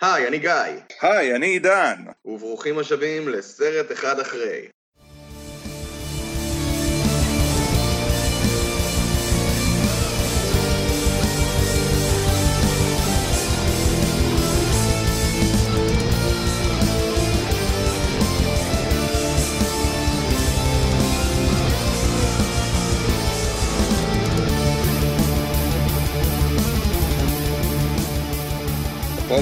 [0.00, 0.52] היי, אני גיא,
[1.02, 2.04] היי, אני עידן.
[2.24, 4.68] וברוכים השבים לסרט אחד אחרי.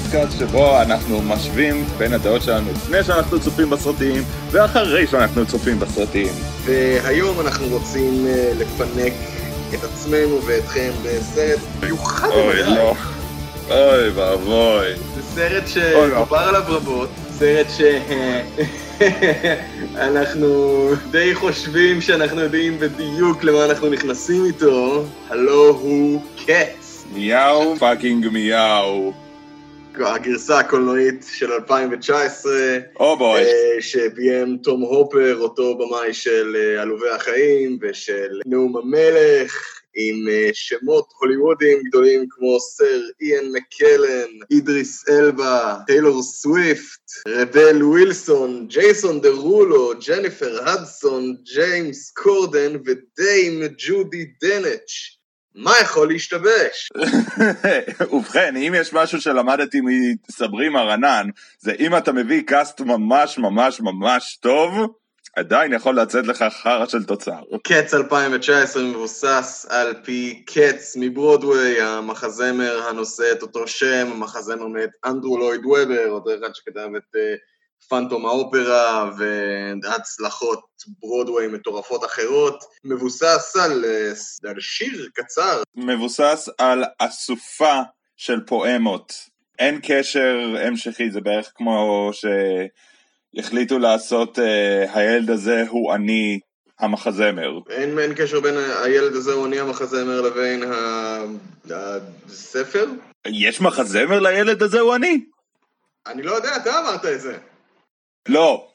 [0.01, 6.27] פודקאסט שבו אנחנו משווים בין הדעות שלנו לפני שאנחנו צופים בסרטים ואחרי שאנחנו צופים בסרטים.
[6.65, 9.13] והיום אנחנו רוצים אה, לפנק
[9.73, 12.63] את עצמנו ואתכם בסרט מיוחד אוי.
[12.63, 12.95] לא.
[13.69, 14.87] אוי ואבוי.
[15.15, 15.63] זה סרט
[15.95, 16.17] אוי, לא.
[16.17, 17.67] שדובר עליו רבות, סרט
[19.93, 27.05] שאנחנו די חושבים שאנחנו יודעים בדיוק למה אנחנו נכנסים איתו, הלו הוא קץ.
[27.13, 29.26] מיהו פאקינג מיהו.
[30.05, 32.51] הגרסה הקולנועית של 2019,
[32.99, 33.39] oh boy.
[33.39, 40.49] אה, שביים תום הופר, אותו במאי של אה, עלובי החיים ושל נאום המלך, עם אה,
[40.53, 49.93] שמות הוליוודיים גדולים כמו סר איאן מקלן, אידריס אלבה, טיילור סוויפט, רבל ווילסון, ג'ייסון דרולו,
[50.07, 55.16] ג'ניפר הדסון, ג'יימס קורדן ודיים ג'ודי דנץ'.
[55.57, 56.89] מה יכול להשתבש?
[58.13, 61.27] ובכן, אם יש משהו שלמדתי מסברימה רנן,
[61.59, 64.73] זה אם אתה מביא קאסט ממש ממש ממש טוב,
[65.35, 67.39] עדיין יכול לצאת לך חרא של תוצר.
[67.63, 75.37] קץ 2019 מבוסס על פי קץ מברודוויי, המחזמר הנושא את אותו שם, המחזמר מאת אנדרו
[75.37, 77.35] לויד וובר, אותו אחד שכתב את אה,
[77.89, 79.09] פנטום האופרה
[79.83, 80.59] והצלחות
[80.99, 87.79] ברודוויי מטורפות אחרות, מבוסס על, אה, על שיר קצר, מבוסס על אסופה
[88.17, 89.13] של פואמות.
[89.59, 92.11] אין קשר המשכי, זה בערך כמו
[93.35, 96.39] שהחליטו לעשות אה, הילד הזה הוא אני
[96.79, 97.59] המחזמר.
[97.69, 101.25] אין, אין קשר בין הילד הזה או אני המחזמר לבין ה-
[102.29, 102.85] הספר?
[103.27, 105.25] יש מחזמר לילד הזה הוא אני?
[106.07, 107.37] אני לא יודע, אתה אמרת את זה.
[108.29, 108.67] לא.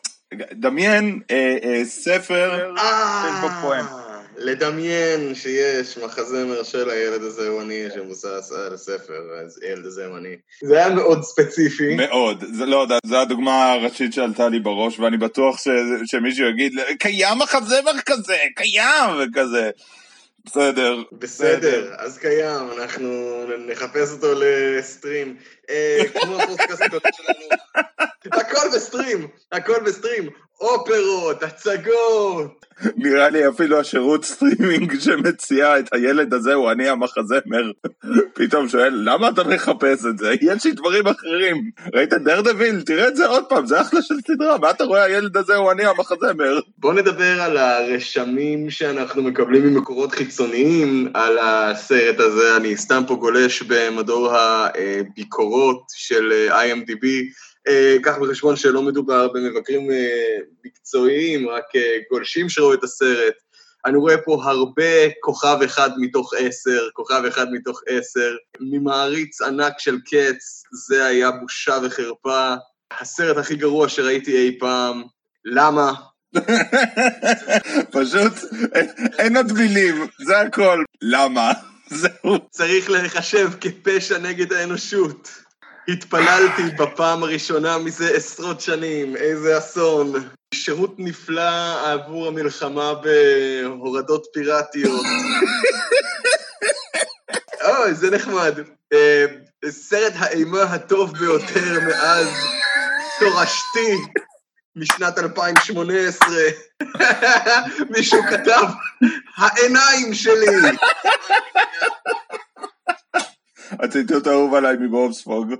[0.52, 3.84] דמיין אה, אה, ספר אה, שיש בו פואם.
[4.36, 10.18] לדמיין שיש מחזמר של הילד הזה הוא אני שמבוסס על הספר, אז הילד הזה הוא
[10.18, 10.36] אני.
[10.62, 11.96] זה היה מאוד ספציפי.
[11.96, 15.68] מאוד, זה לא זו הדוגמה הראשית שעלתה לי בראש ואני בטוח ש,
[16.04, 19.70] שמישהו יגיד קיים מחזמר כזה, קיים וכזה.
[20.44, 21.02] בסדר.
[21.12, 25.36] בסדר, אז קיים, אנחנו נחפש אותו לסטרים.
[25.70, 26.82] אה, כמו הפודקאסט
[27.12, 27.48] שלנו.
[28.74, 30.28] ב stream, הכל ב stream.
[30.60, 32.64] אופרות, הצגות.
[32.96, 37.70] נראה לי אפילו השירות סטרימינג שמציע את הילד הזה הוא אני המחזמר
[38.34, 43.16] פתאום שואל למה אתה מחפש את זה יש לי דברים אחרים ראית Daredevil תראה את
[43.16, 46.60] זה עוד פעם זה אחלה של סדרה מה אתה רואה הילד הזה הוא אני המחזמר
[46.78, 52.56] בואו נדבר על הרשמים שאנחנו מקבלים ממקורות חיצוניים על הסרט הזה.
[52.56, 57.06] אני סתם פה גולש במדור הביקורות של אה, IMDb.
[57.68, 63.34] אה, קח בחשבון שלא מדובר במבקרים אה, מקצועיים, רק אה, גולשים שראו את הסרט.
[63.86, 68.34] אני רואה פה הרבה כוכב אחד מתוך עשר, כוכב אחד מתוך עשר.
[68.60, 72.54] ממעריץ ענק של קץ, זה היה בושה וחרפה.
[73.00, 75.02] הסרט הכי גרוע שראיתי אי פעם.
[75.44, 75.92] למה?
[77.92, 78.32] פשוט
[78.74, 81.52] אין- אין עוד מילים זה הכל למה
[82.00, 85.28] זהו צריך להיחשב כפשע נגד האנושות.
[85.88, 90.12] התפללתי בפעם הראשונה מזה עשרות שנים, איזה אסון.
[90.54, 95.06] שירות נפלא עבור המלחמה בהורדות פיראטיות.
[97.64, 98.58] אוי, זה נחמד.
[98.92, 99.24] אה,
[99.70, 102.28] סרט האימה הטוב ביותר מאז
[103.20, 103.96] תורשתי
[104.76, 106.28] משנת 2018.
[107.90, 108.66] מישהו כתב,
[109.36, 110.46] העיניים שלי.
[113.82, 115.54] הציטוט האהוב עליי מבובספוג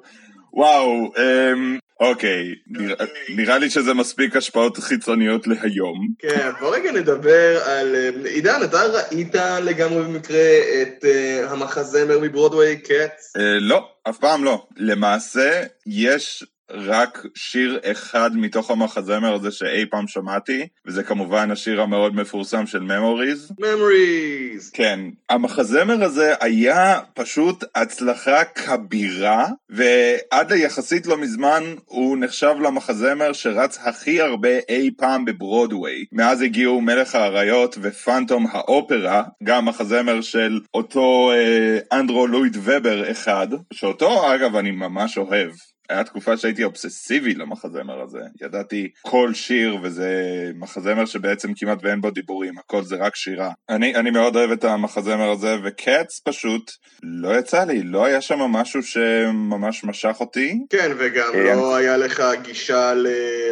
[0.53, 7.63] וואו אמ, אוקיי נראה- נראה לי שזה מספיק השפעות חיצוניות להיום כן, בוא רגע נדבר
[7.67, 7.95] על...
[7.97, 10.41] אה, עידן, אתה ראית לגמרי במקרה
[10.83, 13.33] את אה, המחזמר מברודוויי, קץ?
[13.37, 14.67] אה, לא, אף פעם לא.
[14.77, 22.15] למעשה, יש רק שיר אחד מתוך המחזמר הזה שאי פעם שמעתי, וזה כמובן השיר המאוד
[22.17, 23.53] מפורסם של Memories.
[23.61, 24.71] Memories.
[24.73, 33.79] כן, המחזמר הזה היה פשוט הצלחה כבירה, ועד ליחסית לא מזמן הוא נחשב למחזמר שרץ
[33.83, 36.05] הכי הרבה אי פעם בברודוויי.
[36.13, 43.49] מאז הגיעו מלך האריות ופנטום האופרה, גם מחזמר של אותו אה, אנדרו לואיד ובר אחד,
[43.73, 45.51] שאותו אגב אני ממש אוהב.
[45.89, 48.21] היה תקופה שהייתי אובססיבי למחזמר הזה.
[48.41, 50.11] ידעתי כל שיר וזה
[50.55, 53.51] מחזמר שבעצם כמעט ואין בו דיבורים, הכל זה רק שירה.
[53.69, 56.71] אני, אני מאוד אוהב את המחזמר הזה, וקאטס פשוט
[57.03, 60.59] לא יצא לי, לא היה שם משהו שממש משך אותי.
[60.71, 62.95] כן, וגם אה, לא היה לך גישה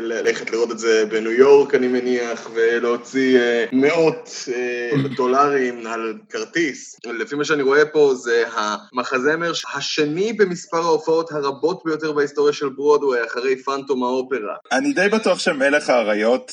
[0.01, 6.97] ללכת לראות את זה בניו יורק, אני מניח, ולהוציא אה, מאות אה, דולרים על כרטיס.
[7.07, 13.25] לפי מה שאני רואה פה, זה המחזמר השני במספר ההופעות הרבות ביותר בהיסטוריה של ברודווי,
[13.27, 14.57] אחרי פנטום האופרה.
[14.73, 16.53] אני די בטוח שמלך האריות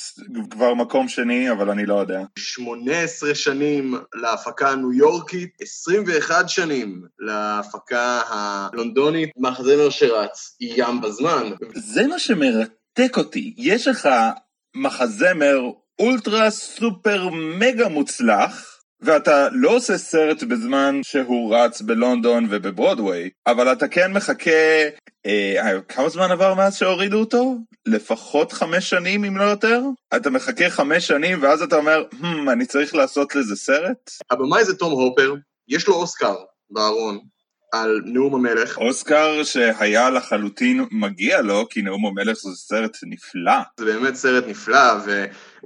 [0.52, 2.22] כבר מקום שני, אבל אני לא יודע.
[2.40, 11.50] 18 שנים להפקה הניו יורקית, 21 שנים להפקה הלונדונית, מחזמר שרץ ים בזמן.
[11.76, 14.10] זה מה שמרתק אותי, יש לך
[14.76, 15.60] מחזמר
[16.00, 17.30] אולטרה סופר
[17.60, 24.52] מגה מוצלח, ואתה לא עושה סרט בזמן שהוא רץ בלונדון ובברודוויי, אבל אתה כן מחכה...
[25.26, 27.58] אה, כמה זמן עבר מאז שהורידו אותו?
[27.86, 29.82] לפחות חמש שנים אם לא יותר?
[30.16, 34.12] אתה מחכה חמש שנים ואז אתה אומר, hmm, אני צריך לעשות לזה סרט?
[34.32, 35.34] הבמאי זה תום הופר,
[35.68, 36.36] יש לו אוסקר
[36.70, 37.20] בארון.
[37.74, 38.78] על נאום המלך.
[38.78, 43.62] אוסקר שהיה לחלוטין מגיע לו, כי נאום המלך זה סרט נפלא.
[43.80, 45.00] זה באמת סרט נפלא,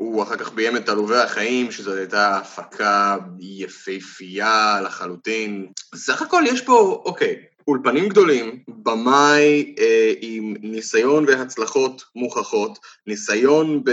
[0.01, 5.71] והוא אחר כך ביים את עלובי החיים, שזאת הייתה הפקה יפהפייה לחלוטין.
[5.95, 7.36] סך הכל יש פה, אוקיי,
[7.68, 13.84] אולפנים גדולים, במאי אה, עם ניסיון והצלחות מוכחות, ניסיון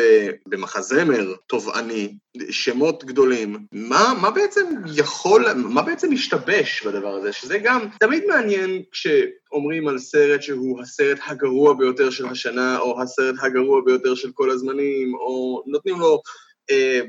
[0.47, 2.17] במחזמר תובעני,
[2.51, 7.33] שמות גדולים, מה, מה בעצם יכול, מה בעצם משתבש בדבר הזה?
[7.33, 13.35] שזה גם תמיד מעניין כשאומרים על סרט שהוא הסרט הגרוע ביותר של השנה, או הסרט
[13.43, 16.23] הגרוע ביותר של כל הזמנים, או נותנים לו...
[16.71, 17.01] אה,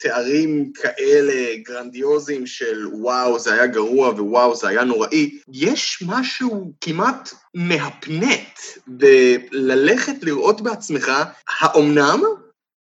[0.00, 7.30] תארים כאלה גרנדיוזיים של וואו זה היה גרוע ווואו זה היה נוראי, יש משהו כמעט
[7.54, 11.12] מהפנט בללכת לראות בעצמך,
[11.48, 12.20] האומנם?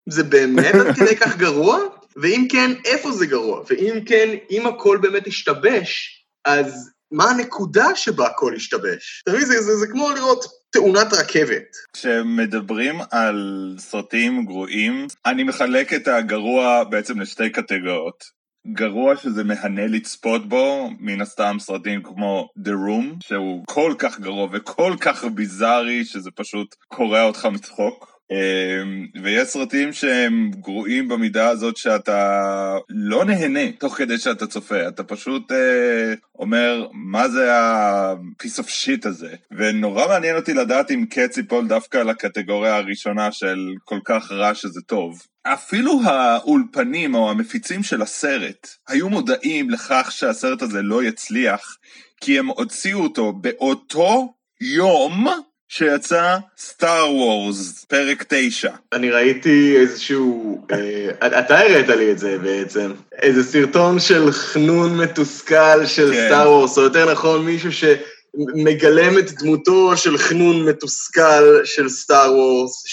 [0.09, 1.79] זה באמת עד כדי כך גרוע?
[2.15, 3.63] ואם כן, איפה זה גרוע?
[3.69, 9.21] ואם כן, אם הכל באמת השתבש, אז מה הנקודה שבה הכל השתבש?
[9.23, 10.45] אתה מבין, זה, זה, זה כמו לראות
[10.75, 11.75] תאונת רכבת.
[11.93, 18.23] כשמדברים על סרטים גרועים, אני מחלק את הגרוע בעצם לשתי קטגוריות.
[18.67, 24.47] גרוע שזה מהנה לצפות בו, מן הסתם סרטים כמו The Room, שהוא כל כך גרוע
[24.51, 28.14] וכל כך ביזארי שזה פשוט קורע אותך מצחוק.
[28.31, 35.03] אמ, ויש סרטים שהם גרועים במידה הזאת שאתה לא נהנה תוך כדי שאתה צופה, אתה
[35.03, 39.35] פשוט אה, אומר מה זה ה-piece of shit הזה.
[39.51, 44.81] ונורא מעניין אותי לדעת אם קץ ייפול דווקא לקטגוריה הראשונה של כל כך רע שזה
[44.81, 45.21] טוב.
[45.43, 51.77] אפילו האולפנים או המפיצים של הסרט היו מודעים לכך שהסרט הזה לא יצליח,
[52.21, 55.27] כי הם הוציאו אותו באותו יום
[55.77, 58.69] שיצא סטאר וורס, פרק 9.
[58.93, 62.91] אני ראיתי איזשהו, אה, אתה הראת לי את זה בעצם,
[63.21, 66.27] איזה סרטון של חנון מתוסכל של כן.
[66.27, 67.83] Star Wars, או יותר נכון מישהו ש...
[68.37, 72.83] מגלם את דמותו של חנון מתוסכל של Star Wars,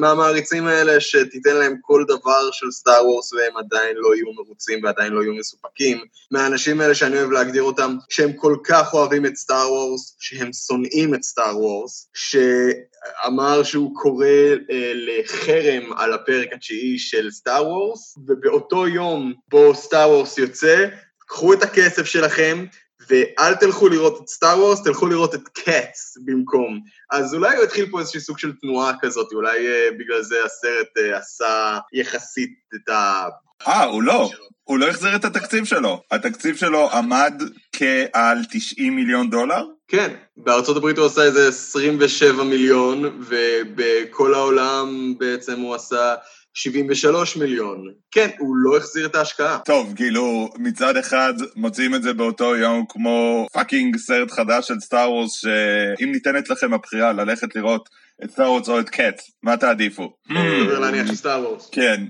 [0.00, 5.12] מהמעריצים האלה שתיתן להם כל דבר של Star Wars והם עדיין לא יהיו מרוצים ועדיין
[5.12, 5.98] לא יהיו מסופקים.
[6.30, 11.14] מהאנשים האלה שאני אוהב להגדיר אותם, שהם כל כך אוהבים את Star Wars, שהם שונאים
[11.14, 14.26] את Star Wars, שאמר שהוא קורא
[14.70, 20.86] אה, לחרם על הפרק התשיעי של Star Wars, ובאותו יום בו Star Wars יוצא,
[21.26, 22.64] קחו את הכסף שלכם,
[23.10, 26.80] ואל תלכו לראות את Star Wars, תלכו לראות את Cats במקום.
[27.10, 30.88] אז אולי הוא התחיל פה איזשהו סוג של תנועה כזאת, אולי אה, בגלל זה הסרט
[30.98, 33.26] אה, עשה יחסית את ה...
[33.66, 34.30] אה, הוא לא.
[34.64, 36.02] הוא לא החזיר את התקציב שלו.
[36.10, 37.42] התקציב שלו עמד
[37.72, 39.64] על 90 מיליון דולר?
[39.88, 46.14] כן, בארצות הברית הוא עשה איזה 27 מיליון, ובכל העולם בעצם הוא עשה
[46.54, 47.92] 73 מיליון.
[48.10, 49.58] כן, הוא לא החזיר את ההשקעה.
[49.58, 55.10] טוב, כאילו, מצד אחד מוציאים את זה באותו יום כמו fucking סרט חדש של Star
[55.10, 57.88] Wars, שאם ניתנת לכם הבחירה ללכת לראות
[58.24, 60.12] את Star Wars או את Cats, מה תעדיפו?
[60.28, 61.68] סביר להניח ש Star Wars.
[61.72, 62.04] כן,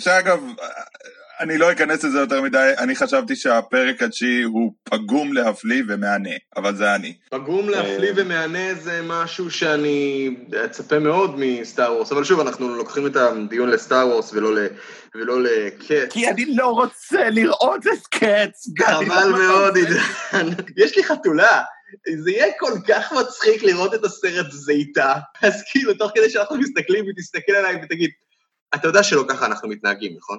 [0.00, 0.40] שאגב,
[1.40, 6.76] אני לא אכנס לזה יותר מדי, אני חשבתי שהפרק התשיעי הוא פגום להפליא ומהנה, אבל
[6.76, 7.16] זה אני.
[7.30, 10.30] פגום להפליא אה, ומהנה זה משהו שאני
[10.64, 14.66] אצפה מאוד מסטאר וורס, אבל שוב, אנחנו לוקחים את הדיון לסטאר וורס ולא ל...
[15.14, 16.12] ולא לקץ.
[16.12, 18.68] כי אני לא רוצה לראות את קץ.
[18.78, 19.98] חבל לא מאוד, עידן.
[20.84, 21.62] יש לי חתולה.
[22.22, 27.04] זה יהיה כל כך מצחיק לראות את הסרט זיתה, אז כאילו, תוך כדי שאנחנו מסתכלים,
[27.04, 28.10] היא תסתכל עליי ותגיד,
[28.74, 30.38] אתה יודע שלא ככה אנחנו מתנהגים, נכון?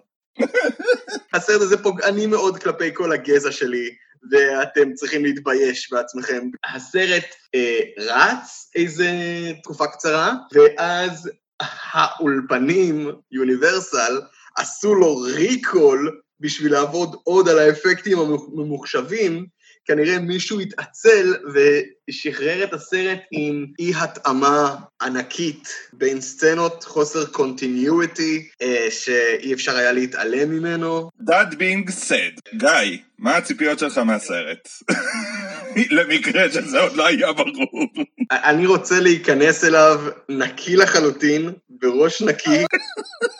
[1.34, 3.90] הסרט הזה פוגעני מאוד כלפי כל הגזע שלי,
[4.32, 6.50] ואתם צריכים להתבייש בעצמכם.
[6.76, 7.26] הסרט
[7.56, 9.12] אה, רץ איזה
[9.64, 11.30] תקופה קצרה, ואז
[11.62, 14.22] האולפנים, יוניברסל,
[14.58, 19.46] עשו לו recall בשביל לעבוד עוד על האפקטים הממוחשבים,
[19.86, 21.36] כנראה מישהו התעצל
[22.10, 30.50] ושחרר את הסרט עם אי-התאמה ענקית בין סצנות, חוסר continuity, אה, שאי אפשר היה להתעלם
[30.50, 31.10] ממנו.
[31.22, 34.70] That being said, גיא, מה הציפיות שלך מהסרט?
[35.98, 37.88] למקרה שזה עוד לא היה ברור.
[38.32, 42.66] אני רוצה להיכנס אליו נקי לחלוטין, בראש נקי.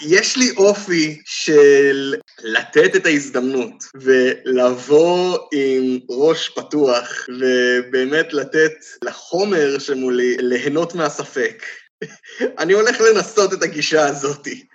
[0.00, 8.72] יש לי אופי של לתת את ההזדמנות ולבוא עם ראש פתוח ובאמת לתת
[9.04, 11.62] לחומר שמולי ליהנות מהספק.
[12.60, 14.66] אני הולך לנסות את הגישה הזאתי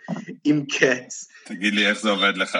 [0.43, 1.29] עם קאטס.
[1.45, 2.57] תגיד לי איך זה עובד לך.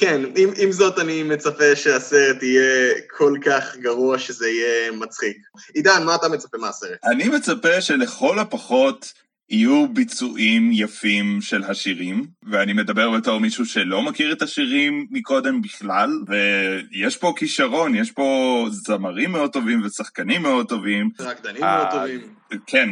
[0.00, 5.36] כן, עם, עם זאת אני מצפה שהסרט יהיה כל כך גרוע שזה יהיה מצחיק.
[5.74, 6.98] עידן, מה אתה מצפה מהסרט?
[7.04, 9.12] אני מצפה שלכל הפחות
[9.52, 16.10] יהיו ביצועים יפים של השירים, ואני מדבר בתור מישהו שלא מכיר את השירים מקודם בכלל,
[16.26, 21.10] ויש פה כישרון, יש פה זמרים מאוד טובים ושחקנים מאוד טובים.
[21.20, 22.20] רקדנים מאוד טובים.
[22.66, 22.88] כן,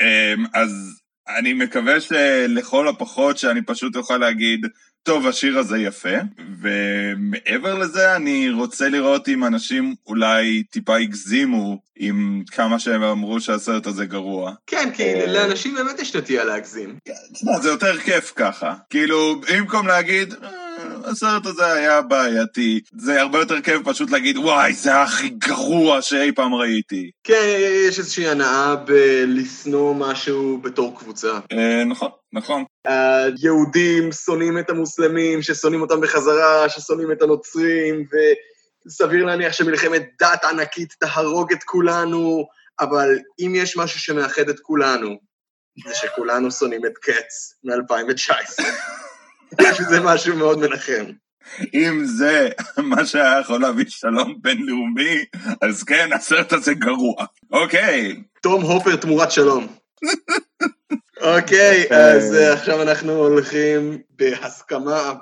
[0.00, 1.00] אמ, אז
[1.38, 4.66] אני מקווה שלכל הפחות שאני פשוט אוכל להגיד,
[5.02, 6.16] טוב, השיר הזה יפה,
[6.60, 13.86] ומעבר לזה אני רוצה לראות אם אנשים אולי טיפה הגזימו עם כמה שהם אמרו שהסרט
[13.86, 14.52] הזה גרוע.
[14.66, 16.96] כן, כי אה, לאנשים באמת יש נטייה להגזים.
[17.32, 18.74] תשמע, זה יותר כיף ככה.
[18.90, 20.34] כאילו, במקום להגיד...
[20.90, 22.80] אה, הסרט הזה היה בעייתי.
[22.98, 27.10] זה הרבה יותר כיף פשוט להגיד, וואי, זה הכי גרוע שאי פעם ראיתי.
[27.24, 27.56] כן,
[27.88, 31.38] יש איזושהי הנאה בלשנוא משהו בתור קבוצה.
[31.52, 32.64] אה, נכון, נכון.
[32.84, 38.04] היהודים שונאים את המוסלמים, ששונאים אותם בחזרה, ששונאים את הנוצרים,
[38.86, 42.46] וסביר להניח שמלחמת דת ענקית תהרוג את כולנו,
[42.80, 45.18] אבל אם יש משהו שמאחד את כולנו,
[45.88, 48.62] זה שכולנו שונאים את קץ מ-2019.
[49.88, 51.04] זה משהו מאוד מנחם.
[51.74, 55.24] אם זה מה שהיה יכול להביא שלום בינלאומי,
[55.60, 57.24] אז כן, הסרט הזה גרוע.
[57.52, 58.22] אוקיי.
[58.42, 59.66] תום הופר תמורת שלום.
[61.20, 65.12] אוקיי, אז אה, עכשיו אנחנו הולכים בהסכמה,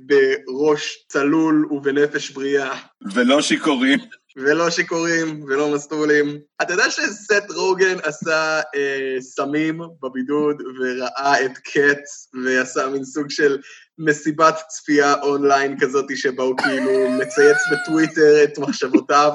[0.00, 2.74] בראש צלול ובנפש בריאה.
[3.12, 3.98] ולא שיכורים.
[4.36, 6.38] ולא שיכורים ולא מסטולים.
[6.62, 13.58] אתה יודע שסט רוגן עשה אה, סמים בבידוד וראה את קץ ועשה מין סוג של
[13.98, 19.32] מסיבת צפייה אונליין כזאת שבה הוא כאילו מצייץ בטוויטר את מחשבותיו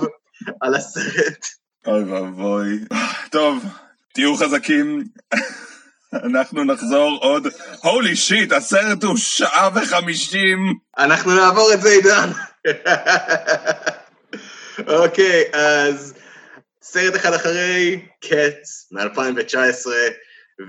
[0.61, 1.45] על הסרט.
[1.87, 2.79] אוי ואבוי.
[3.31, 3.65] טוב,
[4.13, 5.03] תהיו חזקים.
[6.13, 7.47] אנחנו נחזור עוד,
[7.83, 10.73] הולי שיט, הסרט הוא שעה וחמישים.
[10.97, 12.29] אנחנו נעבור את זה, עידן.
[14.87, 16.13] אוקיי, אז
[16.81, 19.87] סרט אחד אחרי, קץ, מ-2019,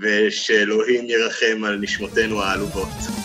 [0.01, 3.20] ושאלוהים ירחם על נשמותינו העלובות.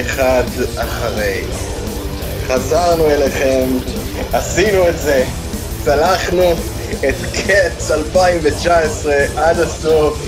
[0.00, 0.44] אחד
[0.76, 1.44] אחרי.
[2.46, 3.68] חזרנו אליכם,
[4.32, 5.24] עשינו את זה,
[5.84, 6.52] צלחנו
[6.90, 10.18] את קץ 2019 עד הסוף.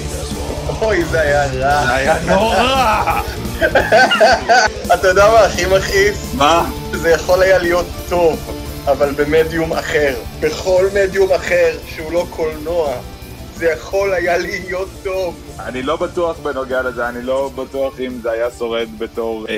[0.82, 1.86] אוי, זה היה רע.
[1.86, 3.20] זה היה נורא!
[4.94, 6.16] אתה יודע מה הכי מכעיס?
[6.34, 6.70] מה?
[6.92, 8.38] זה יכול היה להיות טוב,
[8.86, 10.14] אבל במדיום אחר.
[10.40, 12.92] בכל מדיום אחר שהוא לא קולנוע,
[13.56, 15.56] זה יכול היה להיות טוב.
[15.58, 19.54] אני לא בטוח בנוגע לזה, אני לא בטוח אם זה היה שורד בתור אה,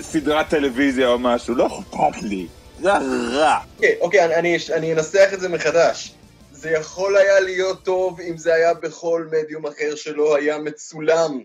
[0.00, 2.46] סדרת טלוויזיה או משהו, לא אכפת לי.
[2.80, 2.92] זה
[3.32, 3.58] רע.
[3.76, 6.14] אוקיי, אוקיי, אני, אני אנסח את זה מחדש.
[6.52, 11.40] זה יכול היה להיות טוב אם זה היה בכל מדיום אחר שלא היה מצולם.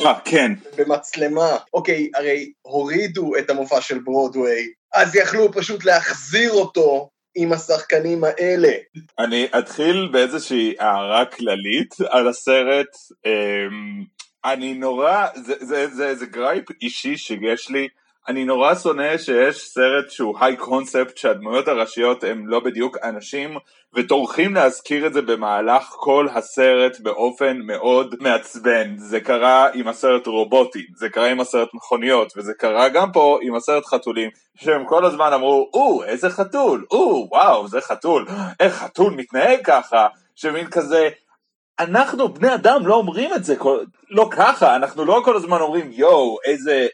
[0.00, 0.52] אה, כן.
[0.76, 1.56] במצלמה.
[1.74, 8.72] אוקיי, הרי הורידו את המופע של ברודוויי, אז יכלו פשוט להחזיר אותו עם השחקנים האלה.
[9.18, 12.96] אני אתחיל באיזושהי הערה כללית על הסרט.
[13.26, 14.04] אמ,
[14.44, 17.88] אני נורא, זה, זה, זה, זה gripe אישי שיש לי
[18.28, 23.56] אני נורא שונא שיש סרט שהוא high concept שהדמויות הראשיות הם לא בדיוק אנשים
[23.94, 28.96] וטורחים להזכיר את זה במהלך כל הסרט באופן מאוד מעצבן.
[28.98, 33.54] זה קרה עם הסרט רובוטים, זה קרה עם הסרט מכוניות וזה קרה גם פה עם
[33.54, 38.26] הסרט חתולים שהם כל הזמן אמרו או איזה חתול, או וואו זה חתול,
[38.60, 41.08] איך חתול מתנהג ככה, שמין כזה
[41.78, 43.54] אנחנו בני אדם לא אומרים את זה
[44.10, 46.86] לא ככה, אנחנו לא כל הזמן אומרים יואו איזה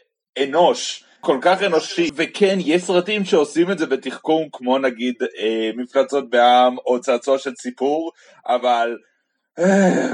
[0.43, 1.03] אנוש.
[1.27, 6.77] כל כך אנושי, וכן, יש סרטים שעושים את זה בתחכום, כמו נגיד אה, מפלצות בעם
[6.85, 8.11] או צעצוע של סיפור,
[8.45, 8.97] אבל...
[9.59, 10.07] אה,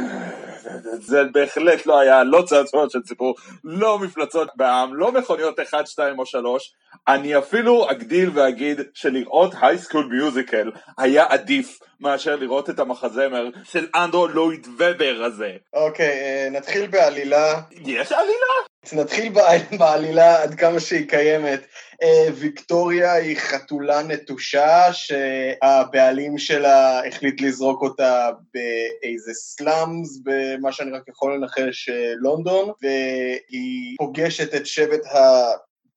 [1.00, 6.20] זה בהחלט לא היה לא צעצוע של סיפור, לא מפלצות בעם, לא מכוניות 1, 2
[6.20, 6.74] או 3.
[7.08, 14.28] אני אפילו אגדיל ואגיד שלראות הייסקול מיוזיקל היה עדיף מאשר לראות את המחזמר של אנדרו
[14.28, 15.52] לואיד ובר הזה.
[15.74, 17.62] אוקיי, okay, uh, נתחיל בעלילה.
[17.72, 18.54] יש עלילה?
[18.94, 19.34] נתחיל
[19.80, 21.60] בעלילה עד כמה שהיא קיימת.
[22.04, 31.08] Uh, ויקטוריה היא חתולה נטושה שהבעלים שלה החליט לזרוק אותה באיזה סלאמס, במה שאני רק
[31.08, 35.02] יכול לנחש אה, לונדון, והיא פוגשת את שבט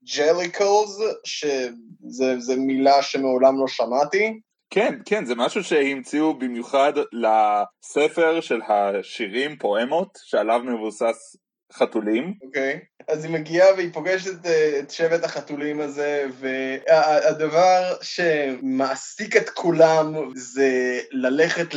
[0.07, 4.41] הג'ליקלס, שזו מילה שמעולם לא שמעתי.
[4.71, 11.37] כן, כן, זה משהו שהמציאו במיוחד לספר של השירים, פואמות, שעליו מבוסס
[11.73, 12.35] חתולים.
[12.43, 13.13] אוקיי, okay.
[13.13, 14.47] אז היא מגיעה והיא פוגשת את,
[14.79, 21.75] את שבט החתולים הזה, והדבר שמעסיק את כולם זה ללכת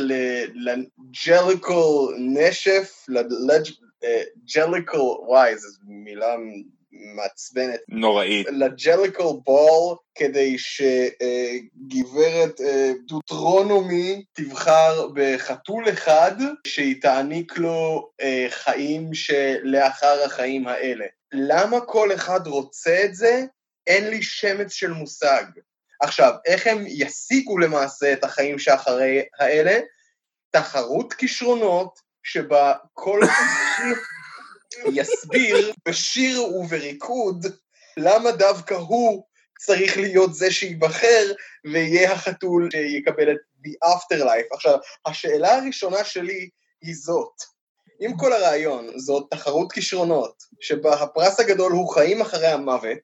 [0.54, 1.74] לג'ליקל
[2.18, 6.36] נשף, לג'ליקל, וואי, זו מילה
[6.92, 7.80] מעצבנת.
[7.88, 8.46] נוראית.
[8.50, 16.32] לג'ליקל בול, כדי שגברת אה, דוטרונומי תבחר בחתול אחד,
[16.66, 21.06] שהיא תעניק לו אה, חיים שלאחר החיים האלה.
[21.32, 23.44] למה כל אחד רוצה את זה?
[23.86, 25.44] אין לי שמץ של מושג.
[26.00, 29.78] עכשיו, איך הם ישיגו למעשה את החיים שאחרי האלה?
[30.50, 33.20] תחרות כישרונות, שבה כל
[34.92, 37.46] יסביר בשיר ובריקוד
[37.96, 39.24] למה דווקא הוא
[39.58, 41.32] צריך להיות זה שייבחר
[41.72, 44.54] ויהיה החתול שיקבל את the afterlife.
[44.54, 46.48] עכשיו, השאלה הראשונה שלי
[46.82, 47.32] היא זאת,
[48.00, 52.98] אם כל הרעיון זאת תחרות כישרונות, שבה הפרס הגדול הוא חיים אחרי המוות,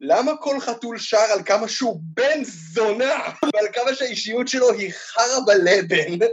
[0.00, 3.14] למה כל חתול שר על כמה שהוא בן זונה
[3.54, 6.26] ועל כמה שהאישיות שלו היא חרא בלבן?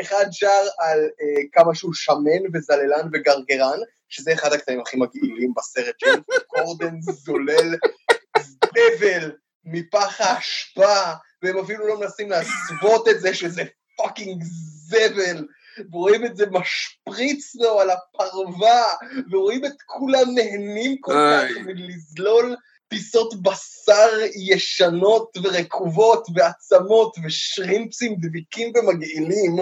[0.00, 5.94] אחד שר על אה, כמה שהוא שמן וזללן וגרגרן, שזה אחד הקטעים הכי מגעילים בסרט
[5.98, 7.74] של קורדן זולל
[8.40, 9.32] זבל
[9.64, 13.62] מפח האשפה, והם אפילו לא מנסים להסוות את זה שזה
[13.96, 14.42] fucking
[14.88, 15.46] זבל.
[15.92, 18.82] ורואים את זה משפריץ לו על הפרווה,
[19.30, 22.56] ורואים את כולם נהנים כל כך מלזלול
[22.88, 29.56] פיסות בשר ישנות ורקובות ועצמות ושרימפסים דביקים ומגעילים,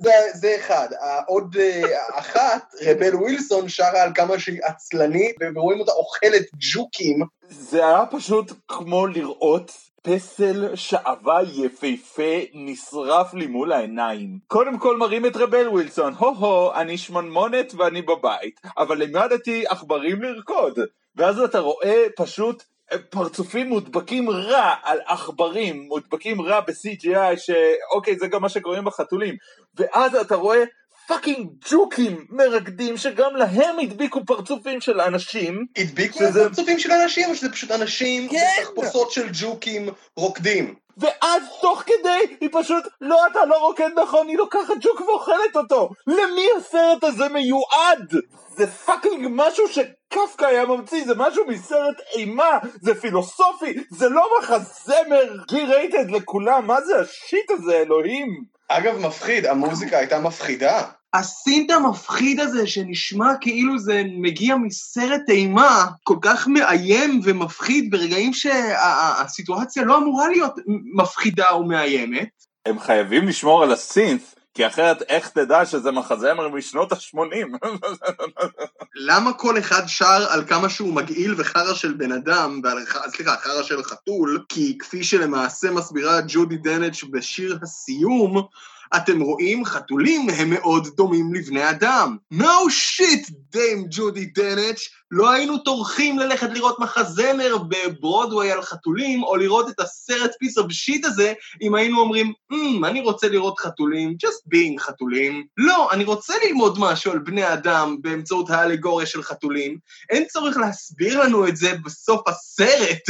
[0.00, 0.88] וזה אחד.
[1.26, 1.82] עוד אה,
[2.18, 7.22] אחת, רבל ווילסון שרה על כמה שהיא עצלנית, ורואים אותה אוכלת ג'וקים.
[7.48, 14.38] זה היה פשוט כמו לראות פסל שעווה יפהפה נשרף לי מול העיניים.
[14.46, 20.78] קודם כל מראים את רבל ווילסון, הו-הו, אני שמנמונת ואני בבית, אבל לימדתי עכברים לרקוד.
[21.16, 22.62] ואז אתה רואה פשוט
[23.10, 29.34] פרצופים מודבקים רע על עכברים, מודבקים רע ב-CGI, שאוקיי, זה גם מה שקורה בחתולים.
[29.76, 30.64] ואז אתה רואה
[31.08, 35.64] fucking ג'וקים מרקדים שגם להם הדביקו פרצופים של אנשים.
[35.78, 36.48] הדביקו שזה...
[36.48, 38.36] פרצופים של אנשים או שזה פשוט אנשים כן.
[38.60, 40.74] בתחפושות של ג'וקים רוקדים?
[40.98, 45.90] ואז תוך כדי היא פשוט, לא אתה לא רוקד נכון, היא לוקחת ג'וק ואוכלת אותו.
[46.06, 48.14] למי הסרט הזה מיועד?
[48.56, 55.36] זה fucking משהו שקפקא היה ממציא, זה משהו מסרט אימה, זה פילוסופי, זה לא מחזמר
[55.48, 58.57] G rated לכולם, מה זה ה shit הזה, אלוהים?
[58.68, 60.82] אגב, מפחיד, המוזיקה הייתה מפחידה.
[61.14, 69.84] הסינט המפחיד הזה שנשמע כאילו זה מגיע מסרט אימה, כל כך מאיים ומפחיד ברגעים שהסיטואציה
[69.84, 70.54] לא אמורה להיות
[70.94, 72.28] מפחידה ומאיימת.
[72.66, 74.22] הם חייבים לשמור על הסינט,
[74.58, 77.68] כי אחרת איך תדע שזה מחזמר משנות ה-80?
[79.08, 82.78] למה כל אחד שר על כמה שהוא מגעיל וחרא של בן אדם, ועל,
[83.16, 84.44] סליחה, חרא של חתול?
[84.48, 88.46] כי כפי שלמעשה מסבירה ג'ודי דנץ' בשיר הסיום,
[88.96, 92.16] אתם רואים, חתולים הם מאוד דומים לבני אדם.
[92.34, 99.36] No shit, דיים ג'ודי דנץ', לא היינו טורחים ללכת לראות מחזמר בברודווי על חתולים, או
[99.36, 104.16] לראות את הסרט piece of shit הזה, אם היינו אומרים, mm, אני רוצה לראות חתולים,
[104.26, 105.46] just being חתולים.
[105.56, 109.78] לא, אני רוצה ללמוד משהו על בני אדם באמצעות האלגוריה של חתולים.
[110.10, 113.08] אין צורך להסביר לנו את זה בסוף הסרט,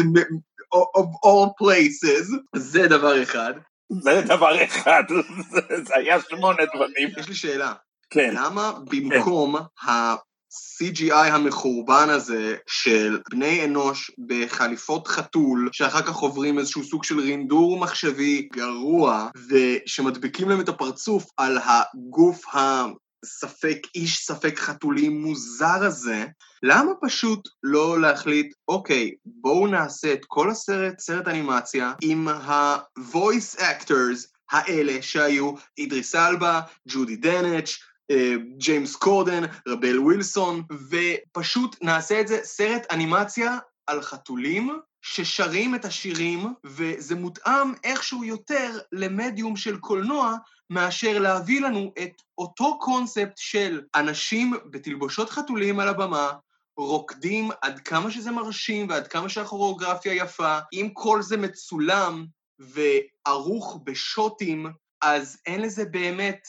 [0.75, 2.27] of all places.
[2.57, 3.53] זה דבר אחד.
[3.91, 5.03] זה דבר אחד,
[5.87, 7.09] זה היה שמונה דברים.
[7.19, 7.73] יש לי שאלה.
[8.11, 8.35] כן.
[8.35, 17.05] למה במקום ה-CGI המחורבן הזה של בני אנוש בחליפות חתול, שאחר כך עוברים איזשהו סוג
[17.05, 22.85] של רינדור מחשבי גרוע, ושמדביקים להם את הפרצוף על הגוף ה...
[23.25, 26.27] ספק איש, ספק חתולים מוזר הזה,
[26.63, 34.39] למה פשוט לא להחליט, אוקיי, בואו נעשה את כל הסרט, סרט אנימציה, עם ה-voice actors
[34.51, 37.79] האלה שהיו אידריס אלבה, ג'ודי דנץ',
[38.11, 45.85] אה, ג'יימס קורדן, רבל ווילסון, ופשוט נעשה את זה סרט אנימציה על חתולים ששרים את
[45.85, 50.37] השירים, וזה מותאם איכשהו יותר למדיום של קולנוע,
[50.71, 56.33] מאשר להביא לנו את אותו קונספט של אנשים בתלבושות חתולים על הבמה,
[56.77, 62.27] רוקדים עד כמה שזה מרשים ועד כמה שהכוריאוגרפיה יפה, אם כל זה מצולם
[62.59, 64.67] וערוך בשוטים,
[65.03, 66.49] אז אין לזה באמת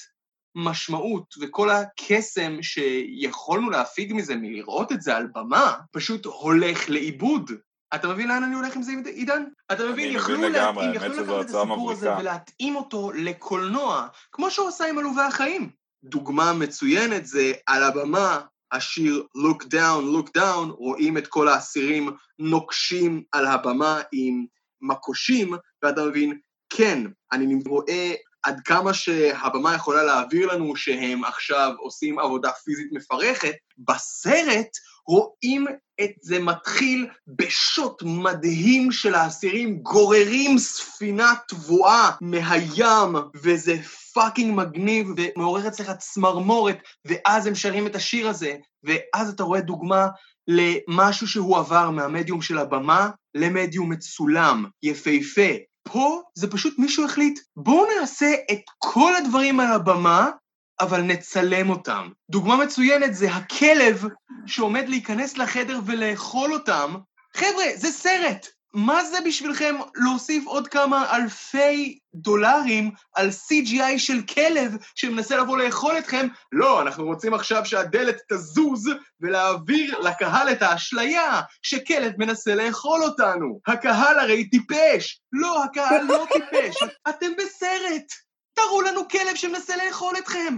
[0.55, 7.51] משמעות, וכל הקסם שיכולנו להפיג מזה מלראות את זה על במה, פשוט הולך לאיבוד.
[7.95, 9.43] אתה מבין לאן אני הולך עם זה, עידן?
[9.71, 14.85] אתה מבין, יכלו להתאים, יכלו לקחת את הסיפור הזה ולהתאים אותו לקולנוע, כמו שהוא עשה
[14.85, 15.69] עם עלובי החיים.
[16.03, 18.39] דוגמה מצוינת זה על הבמה,
[18.71, 24.45] השיר Look Down, Look Down, רואים את כל האסירים נוקשים על הבמה עם
[24.81, 32.19] מקושים, ואתה מבין, כן, אני רואה עד כמה שהבמה יכולה להעביר לנו שהם עכשיו עושים
[32.19, 34.69] עבודה פיזית מפרכת, בסרט
[35.09, 35.65] רואים
[36.01, 43.77] את זה מתחיל בשוט מדהים של האסירים, גוררים ספינה טבועה מהים, וזה
[44.13, 50.07] פאקינג מגניב ומעורר אצלך צמרמורת, ואז הם שרים את השיר הזה, ואז אתה רואה דוגמה
[50.47, 55.51] למשהו שהוא עבר מהמדיום של הבמה למדיום מצולם, יפהפה.
[55.83, 60.29] פה זה פשוט מישהו החליט, בואו נעשה את כל הדברים על הבמה,
[60.79, 62.09] אבל נצלם אותם.
[62.29, 64.05] דוגמה מצוינת זה הכלב
[64.45, 66.95] שעומד להיכנס לחדר ולאכול אותם.
[67.35, 68.47] חבר'ה, זה סרט!
[68.73, 75.97] מה זה בשבילכם להוסיף עוד כמה אלפי דולרים על CGI של כלב שמנסה לבוא לאכול
[75.97, 76.27] אתכם?
[76.51, 78.89] לא, אנחנו רוצים עכשיו שהדלת תזוז
[79.21, 83.59] ולהעביר לקהל את האשליה שכלב מנסה לאכול אותנו.
[83.67, 85.21] הקהל הרי טיפש.
[85.33, 86.75] לא, הקהל לא טיפש.
[87.09, 88.28] אתם בסרט.
[88.69, 90.57] תראו לנו כלב שמנסה לאכול אתכם.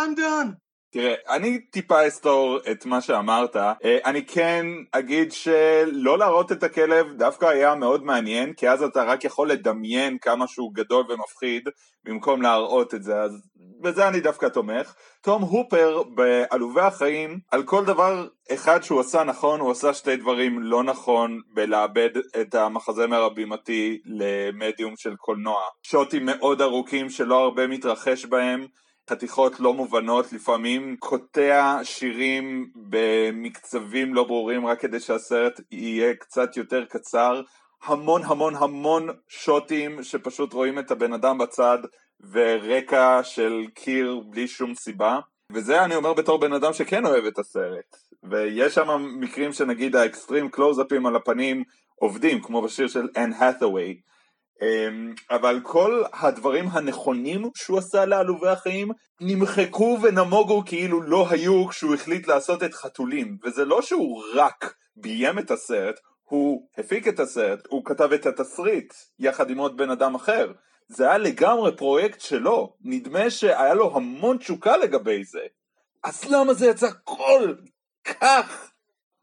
[0.00, 0.48] I'm done.
[0.92, 3.74] תראה, אני טיפה אסתור את מה שאמרת, אה,
[4.04, 9.24] אני כן אגיד שלא להראות את הכלב דווקא היה מאוד מעניין, כי אז אתה רק
[9.24, 11.68] יכול לדמיין כמה שהוא גדול ומפחיד,
[12.04, 13.32] במקום להראות את זה, אז
[13.82, 14.94] בזה אני דווקא תומך.
[15.22, 20.62] תום הופר בעלובי החיים, על כל דבר אחד שהוא עשה נכון, הוא עשה שתי דברים
[20.62, 25.62] לא נכון בלאבד את המחזמר הבימתי למדיום של קולנוע.
[25.82, 28.66] שוטים מאוד ארוכים שלא הרבה מתרחש בהם,
[29.10, 36.84] חתיכות לא מובנות, לפעמים קוטע שירים במקצבים לא ברורים רק כדי שהסרט יהיה קצת יותר
[36.84, 37.40] קצר,
[37.84, 41.78] המון המון המון שוטים שפשוט רואים את הבן אדם בצד
[42.30, 45.18] ורקע של קיר בלי שום סיבה.
[45.52, 47.96] וזה אני אומר בתור בן אדם שכן אוהב את הסרט.
[48.30, 54.00] ויש שם מקרים שנגיד האקסטרים קלוזאפים על הפנים עובדים כמו בשיר של אנ האת'ווי
[54.62, 58.88] אמ, אבל כל הדברים הנכונים שהוא עשה לעלובי החיים
[59.20, 63.36] נמחקו ונמוגו כאילו לא היו כשהוא החליט לעשות את חתולים.
[63.44, 68.94] וזה לא שהוא רק ביים את הסרט הוא הפיק את הסרט, הוא כתב את התסריט
[69.18, 70.52] יחד עם עוד בן אדם אחר
[70.94, 75.40] זה היה לגמרי פרויקט שלו, נדמה שהיה לו המון תשוקה לגבי זה
[76.02, 77.54] אז למה זה יצא כל
[78.04, 78.70] כך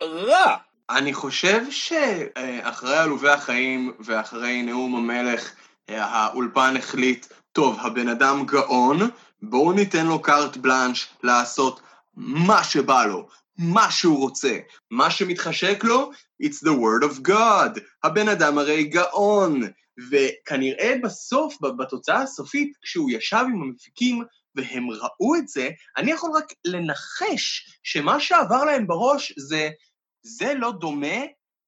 [0.04, 0.56] רע?
[0.90, 5.54] אני חושב שאחרי עלובי החיים ואחרי נאום המלך,
[5.88, 8.98] האולפן החליט, טוב, הבן אדם גאון,
[9.42, 11.82] בואו ניתן לו קארט בלאנש לעשות
[12.16, 13.28] מה שבא לו,
[13.58, 14.58] מה שהוא רוצה.
[14.92, 16.12] מה שמתחשק לו,
[16.44, 17.80] it's the word of God.
[18.04, 19.62] הבן אדם הרי גאון.
[20.12, 24.24] וכנראה בסוף, בתוצאה הסופית, כשהוא ישב עם המפיקים
[24.56, 29.70] והם ראו את זה, אני יכול רק לנחש שמה שעבר להם בראש זה
[30.22, 31.18] זה לא דומה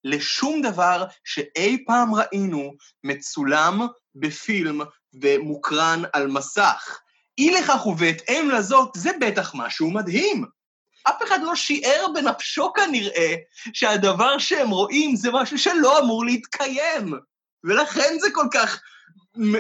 [0.04, 4.82] לשום דבר שאי פעם ראינו מצולם בפילם
[5.22, 7.00] ומוקרן על מסך.
[7.38, 10.46] אי לכך ובהתאם לזאת, זה בטח משהו מדהים.
[11.10, 13.36] אף אחד לא שיער בנפשו כנראה
[13.74, 17.13] שהדבר שהם רואים זה משהו שלא אמור להתקיים.
[17.63, 18.82] ולכן זה כל כך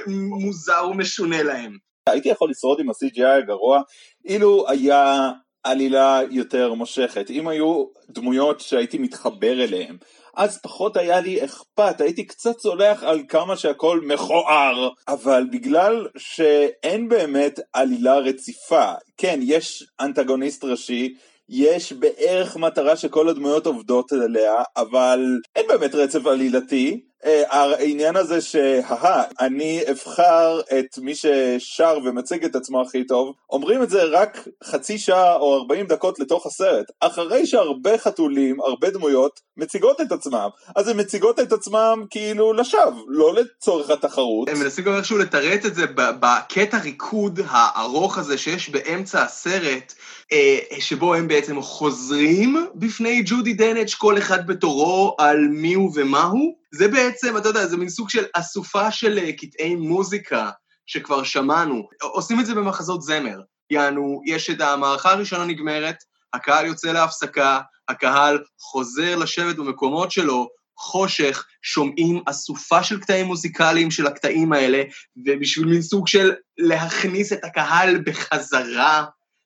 [0.07, 1.77] מוזר ומשונה להם.
[2.09, 3.81] הייתי יכול לשרוד עם ה-CGI הגרוע,
[4.25, 5.31] אילו היה
[5.63, 9.97] עלילה יותר מושכת, אם היו דמויות שהייתי מתחבר אליהן,
[10.35, 17.09] אז פחות היה לי אכפת, הייתי קצת סולח על כמה שהכל מכוער, אבל בגלל שאין
[17.09, 21.13] באמת עלילה רציפה, כן, יש אנטגוניסט ראשי,
[21.49, 25.19] יש בערך מטרה שכל הדמויות עובדות עליה, אבל
[25.55, 32.81] אין באמת רצף עלילתי, העניין הזה שהה, אני אבחר את מי ששר ומציג את עצמו
[32.81, 37.97] הכי טוב, אומרים את זה רק חצי שעה או ארבעים דקות לתוך הסרט, אחרי שהרבה
[37.97, 43.89] חתולים, הרבה דמויות, מציגות את עצמם, אז הן מציגות את עצמם כאילו לשווא, לא לצורך
[43.89, 44.49] התחרות.
[44.49, 49.93] הם מנסים גם איכשהו לתרץ את זה בקטע ריקוד הארוך הזה שיש באמצע הסרט,
[50.31, 56.23] אה, שבו הם בעצם חוזרים בפני ג'ודי דנץ', כל אחד בתורו, על מי הוא ומה
[56.23, 56.60] הוא.
[56.73, 60.49] זה בעצם, אתה יודע, זה מין סוג של אסופה של אה, קטעי מוזיקה
[60.85, 61.87] שכבר שמענו.
[62.01, 63.41] עושים את זה במחזות זמר.
[63.69, 65.95] יענו, יש את המערכה הראשונה נגמרת,
[66.33, 74.07] הקהל יוצא להפסקה, הקהל חוזר לשבת במקומות שלו, חושך, שומעים אסופה של קטעים מוזיקליים של
[74.07, 74.83] הקטעים האלה,
[75.25, 79.05] ובשביל מין סוג של להכניס את הקהל בחזרה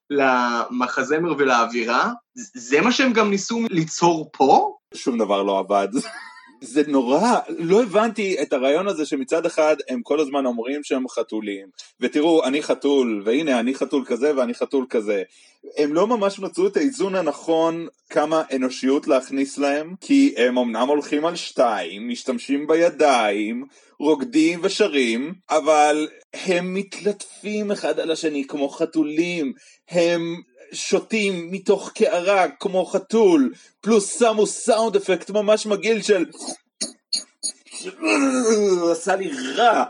[0.10, 2.12] למחזמר ולאווירה,
[2.56, 4.76] זה מה שהם גם ניסו ליצור פה?
[4.94, 5.88] שום דבר לא עבד.
[6.66, 11.68] זה נורא, לא הבנתי את הרעיון הזה שמצד אחד הם כל הזמן אומרים שהם חתולים,
[12.00, 15.24] ותראו, אני חתול, והנה, אני חתול כזה ואני חתול כזה.
[15.78, 21.26] הם לא ממש מצאו את האיזון הנכון כמה אנושיות להכניס להם, כי הם אמנם הולכים
[21.26, 23.66] על שתיים, משתמשים בידיים,
[24.00, 29.54] רוקדים ושרים, אבל הם מתלטפים אחד על השני כמו חתולים,
[29.90, 36.26] הם שותים מתוך קערה כמו חתול, פלוס שמו סאונד אפקט ממש מגעיל של...
[38.92, 39.84] עשה לי רע.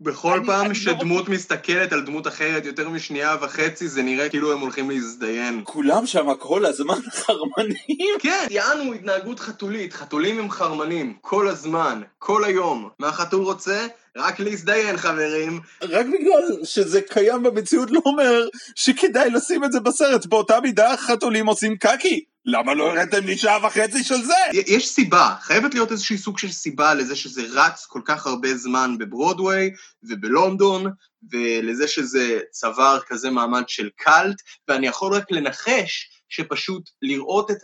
[0.00, 1.34] בכל אני, פעם אני לא שדמות לא...
[1.34, 5.60] מסתכלת על דמות אחרת יותר משנייה וחצי, זה נראה כאילו הם הולכים להזדיין.
[5.64, 8.18] כולם שם כל הזמן חרמנים?
[8.18, 12.88] כן, יענו התנהגות חתולית, חתולים הם חרמנים, כל הזמן, כל היום.
[12.98, 13.86] מה החתול רוצה?
[14.16, 15.60] רק להזדיין חברים.
[15.82, 21.46] רק בגלל שזה קיים במציאות לא אומר שכדאי לשים את זה בסרט, באותה מידה חתולים
[21.46, 22.24] עושים קקי.
[22.46, 24.34] למה לא הראיתם לי שעה וחצי של זה?
[24.52, 28.98] יש סיבה, חייבת להיות איזושהי סוג של סיבה לזה שזה רץ כל כך הרבה זמן
[28.98, 29.70] בברודוויי
[30.02, 30.86] ובלונדון,
[31.32, 34.36] ולזה שזה צבר כזה מעמד של קאלט,
[34.68, 37.58] ואני יכול רק לנחש שפשוט לראות את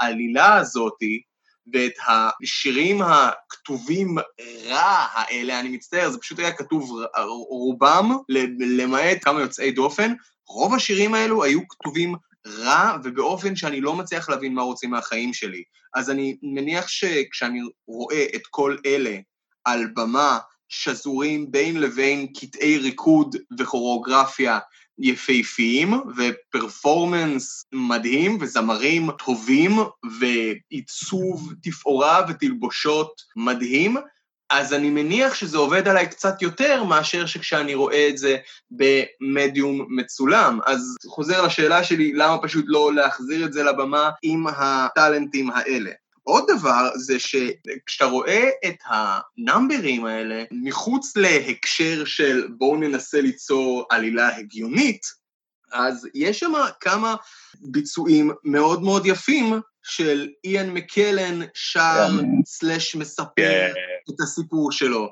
[0.00, 1.22] העלילה הזאתי,
[1.72, 4.16] ואת השירים הכתובים
[4.68, 6.90] רע האלה, אני מצטער, זה פשוט היה כתוב
[7.48, 8.16] רובם,
[8.58, 10.12] למעט כמה יוצאי דופן,
[10.48, 12.14] רוב השירים האלו היו כתובים
[12.46, 15.62] רע ובאופן שאני לא מצליח להבין מה רוצים מהחיים שלי.
[15.94, 19.16] אז אני מניח שכשאני רואה את כל אלה
[19.64, 24.58] על במה שזורים בין לבין קטעי ריקוד וכוריאוגרפיה
[24.98, 29.72] יפהפיים ופרפורמנס מדהים וזמרים טובים
[30.18, 33.96] ועיצוב תפאורה ותלבושות מדהים,
[34.50, 38.36] אז אני מניח שזה עובד עליי קצת יותר מאשר שכשאני רואה את זה
[38.70, 40.58] במדיום מצולם.
[40.66, 45.90] אז חוזר לשאלה שלי, למה פשוט לא להחזיר את זה לבמה עם הטאלנטים האלה?
[46.22, 54.36] עוד דבר זה שכשאתה רואה את הנאמברים האלה מחוץ להקשר של בואו ננסה ליצור עלילה
[54.36, 55.02] הגיונית,
[55.72, 57.14] אז יש שם כמה
[57.60, 62.08] ביצועים מאוד מאוד יפים של איאן מקלן שר
[62.46, 63.72] סלאש מספר
[64.10, 65.10] את הסיפור שלו.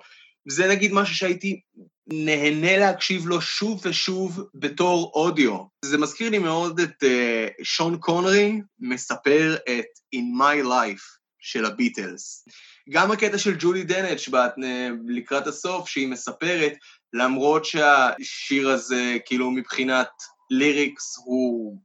[0.49, 1.61] זה נגיד משהו שהייתי
[2.07, 5.59] נהנה להקשיב לו שוב ושוב בתור אודיו.
[5.85, 11.03] זה מזכיר לי מאוד את uh, שון קונרי מספר את In My Life
[11.39, 12.45] של הביטלס.
[12.91, 16.73] גם הקטע של ג'ולי דנץ' אה, לקראת הסוף, שהיא מספרת,
[17.13, 20.09] למרות שהשיר הזה, כאילו מבחינת
[20.51, 21.79] ליריקס, הוא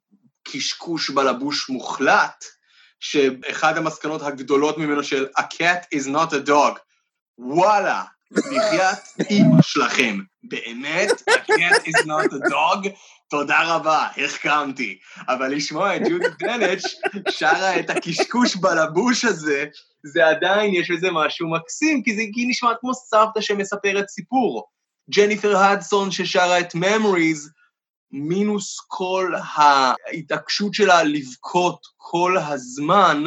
[0.43, 2.45] קשקוש בלבוש מוחלט,
[2.99, 6.79] שאחד המסקנות הגדולות ממנו של A cat is not a dog.
[7.37, 8.97] וואלה, בחייאת
[9.29, 10.19] אימא שלכם.
[10.43, 12.87] באמת, A cat is not a dog,
[13.29, 14.97] תודה רבה, החכמתי.
[15.27, 16.83] אבל לשמוע את ג'ודי דנץ'
[17.29, 19.65] שרה את הקשקוש בלבוש הזה,
[20.03, 24.67] זה עדיין, יש בזה משהו מקסים, כי זה נשמע כמו סבתא שמספרת סיפור.
[25.15, 27.58] ג'ניפר הדסון ששרה את Memories,
[28.11, 33.23] מינוס כל ההתעקשות שלה לבכות כל הזמן,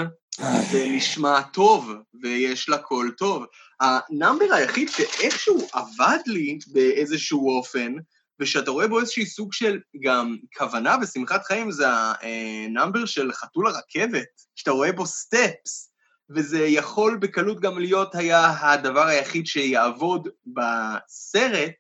[0.71, 1.93] זה נשמע טוב,
[2.23, 3.45] ויש לה קול טוב.
[3.81, 7.95] ה number היחיד שאיכשהו עבד לי באיזשהו אופן,
[8.41, 13.67] ושאתה רואה בו איזשהי סוג של גם כוונה ושמחת חיים, זה ה number של חתול
[13.67, 15.93] הרכבת, שאתה רואה בו סטפס,
[16.31, 21.75] וזה יכול בקלות גם להיות היה הדבר היחיד שיעבוד בסרט,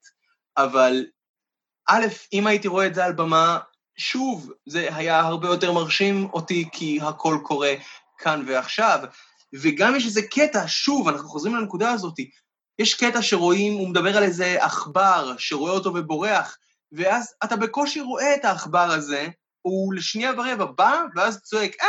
[0.56, 1.04] אבל
[1.88, 3.58] א', אם הייתי רואה את זה על במה,
[3.96, 7.74] שוב, זה היה הרבה יותר מרשים אותי, כי הכל קורה
[8.18, 8.98] כאן ועכשיו.
[9.62, 12.14] וגם יש איזה קטע, שוב, אנחנו חוזרים לנקודה הזאת,
[12.78, 16.56] יש קטע שרואים, הוא מדבר על איזה עכבר שרואה אותו ובורח,
[16.92, 19.28] ואז אתה בקושי רואה את העכבר הזה,
[19.62, 21.86] הוא לשנייה ורבע בא, ואז צועק, אה,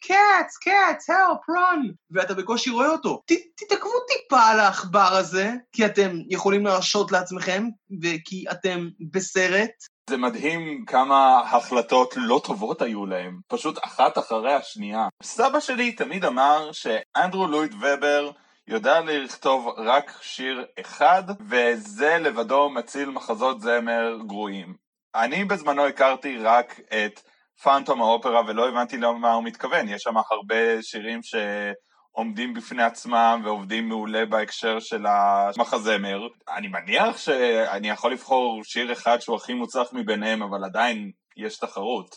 [0.00, 3.22] קאץ, קאץ, help, run, ואתה בקושי רואה אותו.
[3.56, 7.64] תתעכבו טיפה על העכבר הזה, כי אתם יכולים להרשות לעצמכם,
[8.02, 9.70] וכי אתם בסרט.
[10.10, 15.08] זה מדהים כמה החלטות לא טובות היו להם, פשוט אחת אחרי השנייה.
[15.22, 18.30] סבא שלי תמיד אמר שאנדרו לואיד ובר
[18.68, 24.74] יודע לכתוב רק שיר אחד, וזה לבדו מציל מחזות זמר גרועים.
[25.14, 27.20] אני בזמנו הכרתי רק את
[27.62, 33.88] פאנטום האופרה ולא הבנתי למה הוא מתכוון, יש שם הרבה שירים שעומדים בפני עצמם ועובדים
[33.88, 36.28] מעולה בהקשר של המחזמר.
[36.56, 42.16] אני מניח שאני יכול לבחור שיר אחד שהוא הכי מוצלח מביניהם, אבל עדיין יש תחרות.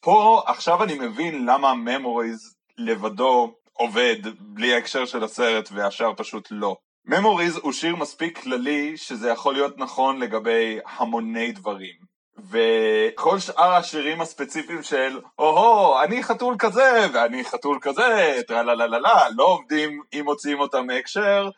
[0.00, 6.76] פה עכשיו אני מבין למה ממוריז לבדו עובד בלי ההקשר של הסרט והשאר פשוט לא.
[7.08, 12.07] Memories הוא שיר מספיק כללי שזה יכול להיות נכון לגבי המוני דברים.
[12.50, 20.02] וכל שאר השירים הספציפיים של או-הו, אני חתול כזה ואני חתול כזה, טרלללה, לא עובדים
[20.12, 21.50] אם מוציאים אותם מהקשר,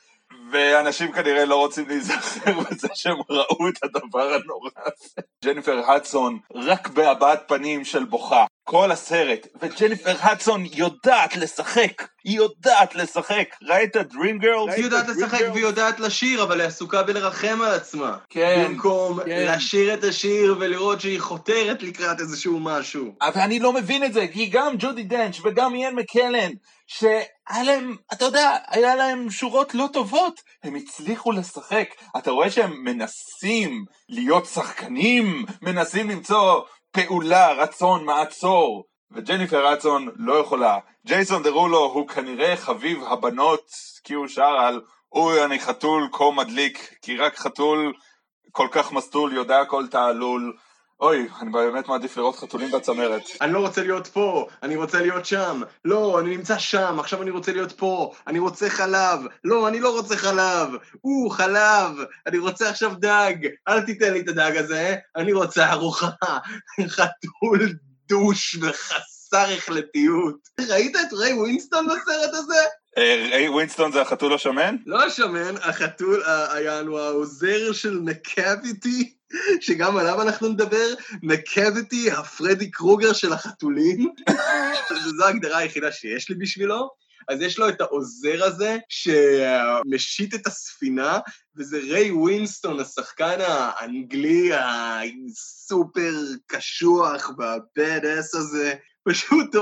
[0.52, 5.22] ואנשים כנראה לא רוצים להיזכר בזה שהם ראו את הדבר הנורא הזה.
[5.44, 12.94] ג'ניפר הדסון רק בהבעת פנים של בוכה, כל הסרט, וג'ניפר הדסון יודעת לשחק, היא יודעת
[12.94, 14.72] לשחק, ראית Dream Girls?
[14.76, 18.16] היא יודעת לשחק והיא יודעת לשיר, אבל היא עסוקה בלרחם על עצמה.
[18.30, 18.64] כן.
[18.68, 19.54] במקום כן.
[19.54, 23.14] לשיר את השיר ולראות שהיא חותרת לקראת איזשהו משהו.
[23.22, 26.50] אבל אני לא מבין את זה, כי גם ג'ודי דנץ' וגם איין מקלן,
[26.92, 31.88] שהיה להם, אתה יודע, היה להם שורות לא טובות, הם הצליחו לשחק.
[32.18, 40.78] אתה רואה שהם מנסים להיות שחקנים, מנסים למצוא פעולה, רצון, מעצור, וג'ניפר רצון לא יכולה.
[41.06, 43.66] ג'ייסון דרולו הוא כנראה חביב הבנות,
[44.04, 44.80] כי הוא שר על
[45.12, 47.92] אוי אני חתול כה מדליק, כי רק חתול
[48.52, 50.56] כל כך מסטול יודע כל תעלול.
[51.00, 53.22] אוי, אני באמת מעדיף לראות חתולים בצמרת.
[53.40, 55.62] אני לא רוצה להיות פה, אני רוצה להיות שם.
[55.84, 58.12] לא, אני נמצא שם, עכשיו אני רוצה להיות פה.
[58.26, 59.20] אני רוצה חלב.
[59.44, 60.68] לא, אני לא רוצה חלב.
[61.04, 61.90] או, חלב.
[62.26, 63.34] אני רוצה עכשיו דג.
[63.68, 66.10] אל תיתן לי את הדג הזה, אני רוצה ארוחה.
[66.96, 67.72] חתול
[68.08, 70.48] douche וחסר החלטיות.
[70.68, 72.60] ראית את ריי ווינסטון בסרט הזה?
[72.98, 74.76] אה, ריי ווינסטון זה החתול השמן?
[74.86, 79.19] לא השמן, החתול היה לנו העוזר של מקאביטי.
[79.60, 80.86] שגם עליו אנחנו נדבר,
[81.22, 84.10] מקאביטי, הפרדי קרוגר של החתולים,
[85.16, 87.00] זו ההגדרה היחידה שיש לי בשבילו.
[87.28, 91.18] אז יש לו את העוזר הזה שמשיט את הספינה,
[91.56, 96.14] וזה ריי ווינסטון, השחקן האנגלי הסופר
[96.46, 98.74] קשוח וה badass הזה,
[99.08, 99.54] פשוט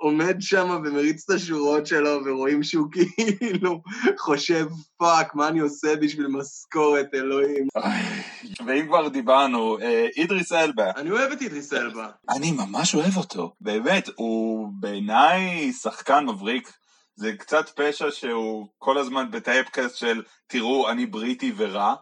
[0.00, 3.82] עומד שם ומריץ את השורות שלו, ורואים שהוא כאילו
[4.18, 7.68] חושב, fuck, מה אני עושה בשביל משכורת, אלוהים.
[8.66, 10.90] ואם כבר דיברנו, אה, אידריס אלבה.
[10.96, 12.08] אני אוהב את אידריס אלבה.
[12.30, 13.52] אני ממש אוהב אותו.
[13.60, 16.72] באמת, הוא בעיניי שחקן מבריק.
[17.16, 21.94] זה קצת פשע שהוא כל הזמן ב typecast של תראו אני בריטי ורע,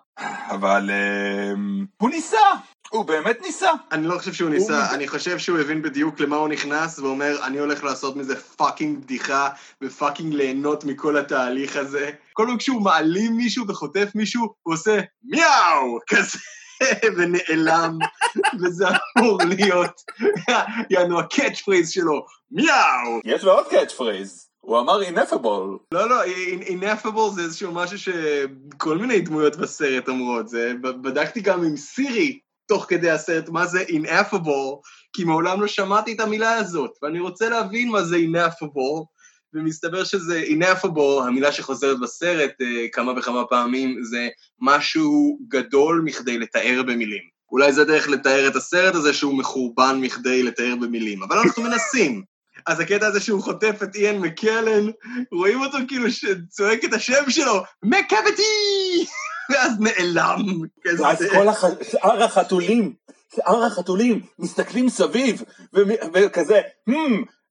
[0.50, 1.58] אבל אה,
[2.00, 2.46] הוא ניסה,
[2.90, 3.70] הוא באמת ניסה.
[3.92, 4.94] אני לא חושב שהוא ניסה, הוא...
[4.94, 9.48] אני חושב שהוא הבין בדיוק למה הוא נכנס ואומר אני הולך לעשות מזה fucking בדיחה
[9.82, 12.10] ו fucking ליהנות מכל התהליך הזה.
[12.32, 16.38] כל פעם כשהוא מעלים מישהו וחוטף מישהו הוא עושה מיאו כזה.
[17.16, 17.98] ונעלם,
[18.60, 18.84] וזה
[19.18, 20.02] אמור להיות,
[20.90, 23.20] יענו ה catchphrase שלו, מיאו!
[23.24, 24.46] יש לו עוד catchphrase.
[24.60, 25.94] הוא אמר ineffable.
[25.94, 26.22] לא, לא,
[26.66, 30.48] ineffable זה איזשהו משהו שכל מיני דמויות בסרט אומרות.
[30.48, 34.80] זה, בדקתי גם עם סירי תוך כדי הסרט מה זה ineffable,
[35.12, 39.04] כי מעולם לא שמעתי את המילה הזאת, ואני רוצה להבין מה זה ineffable,
[39.54, 44.28] ומסתבר שזה ineffable, המילה שחוזרת בסרט אה, כמה וכמה פעמים, זה
[44.60, 47.22] משהו גדול מכדי לתאר במילים.
[47.52, 52.35] אולי זה דרך לתאר את הסרט הזה שהוא מחורבן מכדי לתאר במילים, אבל אנחנו מנסים.
[52.66, 54.86] אז הקטע הזה שהוא חוטף את איין מקלן,
[55.32, 59.06] רואים אותו כאילו שצועק את השם שלו, מקבטי!
[59.50, 60.42] ואז נעלם.
[60.98, 61.46] ואז כל
[61.90, 62.92] שאר החתולים,
[63.36, 65.42] שאר החתולים מסתכלים סביב,
[66.14, 66.92] וכזה, hmm,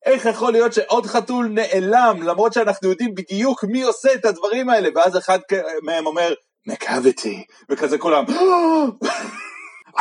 [0.05, 4.89] איך יכול להיות שעוד חתול נעלם, למרות שאנחנו יודעים בדיוק מי עושה את הדברים האלה,
[4.95, 5.39] ואז אחד
[5.83, 6.33] מהם אומר,
[6.67, 8.23] מקאביטי, וכזה כולם,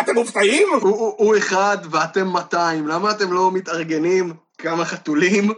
[0.01, 0.69] אתם מופתעים?
[1.17, 5.53] הוא אחד ואתם 200, למה אתם לא מתארגנים כמה חתולים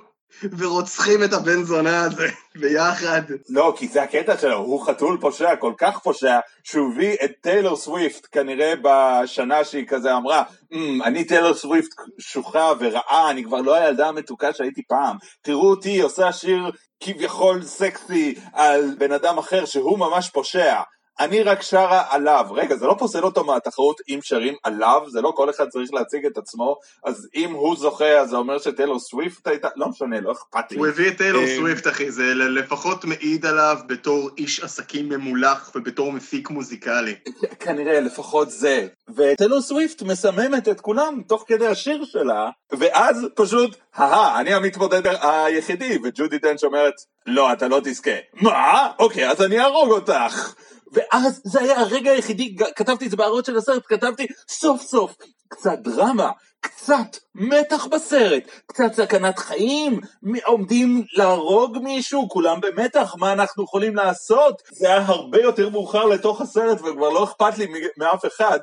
[0.58, 3.22] ורוצחים את הבן זונה הזה ביחד?
[3.48, 7.76] לא, כי זה הקטע שלו, הוא חתול פושע, כל כך פושע, שהוא הביא את טיילור
[7.76, 10.42] סוויפט כנראה בשנה שהיא כזה אמרה,
[10.72, 16.00] mm, אני טיילור סוויפט שוחה ורעה, אני כבר לא הילדה המתוקה שהייתי פעם, תראו אותי
[16.00, 16.70] עושה שיר
[17.00, 20.80] כביכול סקסי על בן אדם אחר שהוא ממש פושע.
[21.20, 22.46] אני רק שרה עליו.
[22.50, 26.26] רגע, זה לא פוסל אותו מהתחרות אם שרים עליו, זה לא כל אחד צריך להציג
[26.26, 30.32] את עצמו, אז אם הוא זוכה, אז זה אומר שטיילור סוויפט הייתה, לא משנה, לא
[30.32, 30.78] אכפת לי.
[30.78, 36.12] הוא הביא את טיילור סוויפט, אחי, זה לפחות מעיד עליו בתור איש עסקים ממולח ובתור
[36.12, 37.14] מפיק מוזיקלי.
[37.64, 38.86] כנראה, לפחות זה.
[39.16, 45.98] וטיילור סוויפט מסממת את כולם תוך כדי השיר שלה, ואז פשוט, הא, אני המתמודד היחידי,
[46.04, 46.94] וג'ודי דנץ' אומרת,
[47.26, 48.10] לא, אתה לא תזכה.
[48.34, 48.90] מה?
[48.98, 50.54] אוקיי, אז אני אהרוג אותך.
[50.92, 55.14] ואז זה היה הרגע היחידי, כתבתי את זה בהערות של הסרט, כתבתי סוף סוף
[55.48, 56.30] קצת דרמה,
[56.60, 60.00] קצת מתח בסרט, קצת סכנת חיים,
[60.44, 64.62] עומדים להרוג מישהו, כולם במתח, מה אנחנו יכולים לעשות?
[64.72, 67.66] זה היה הרבה יותר מאוחר לתוך הסרט וכבר לא אכפת לי
[67.98, 68.58] מאף אחד,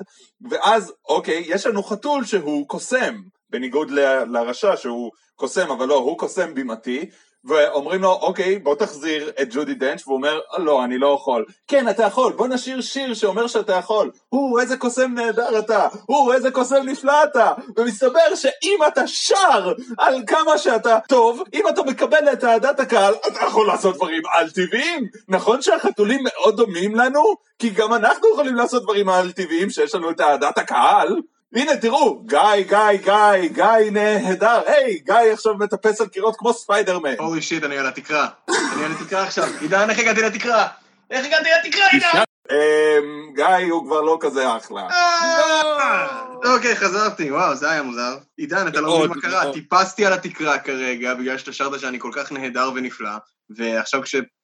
[0.50, 3.16] ואז אוקיי, יש לנו חתול שהוא קוסם,
[3.50, 7.10] בניגוד ל- לרשע שהוא קוסם, אבל לא, הוא קוסם בימתי,
[7.46, 11.46] ואומרים לו, אוקיי, בוא תחזיר את ג'ודי דנץ', והוא אומר, לא, אני לא יכול.
[11.68, 14.12] כן, אתה יכול, בוא נשיר שיר שאומר שאתה יכול.
[14.30, 17.52] הוא, איזה קוסם נהדר אתה, הוא, איזה קוסם נפלא אתה.
[17.78, 23.40] ומסתבר שאם אתה שר על כמה שאתה טוב, אם אתה מקבל את אהדת הקהל, אתה
[23.46, 25.08] יכול לעשות דברים על-טבעיים.
[25.28, 27.24] נכון שהחתולים מאוד דומים לנו?
[27.60, 31.22] כי גם אנחנו יכולים לעשות דברים על-טבעיים שיש לנו את אהדת הקהל.
[31.56, 37.14] הנה תראו, גיא, גיא, גיא, גיא נהדר, היי, גיא עכשיו מטפס על קירות כמו ספיידרמן.
[37.20, 38.28] אורי שיט, אני על התקרה.
[38.50, 39.48] אני על התקרה עכשיו.
[39.62, 40.68] עידן, איך הגעתי לתקרה?
[41.12, 42.24] איך הגעתי לתקרה, עידן?
[42.52, 44.82] אמ, גיא הוא כבר לא כזה אחלה.
[44.82, 46.24] אה!
[46.56, 48.18] אוקיי, חזרתי, וואו, זה היה מוזר.
[48.38, 52.12] עידן, אתה לא מבין מה קרה, טיפסתי על התקרה כרגע, בגלל שאתה שרת שאני כל
[52.14, 53.12] כך נהדר ונפלא,
[53.58, 54.02] ועכשיו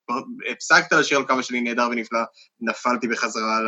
[0.09, 2.19] כשהפסקת לשיר על כמה שאני נהדר ונפלא,
[2.61, 3.59] נפלתי בחזרה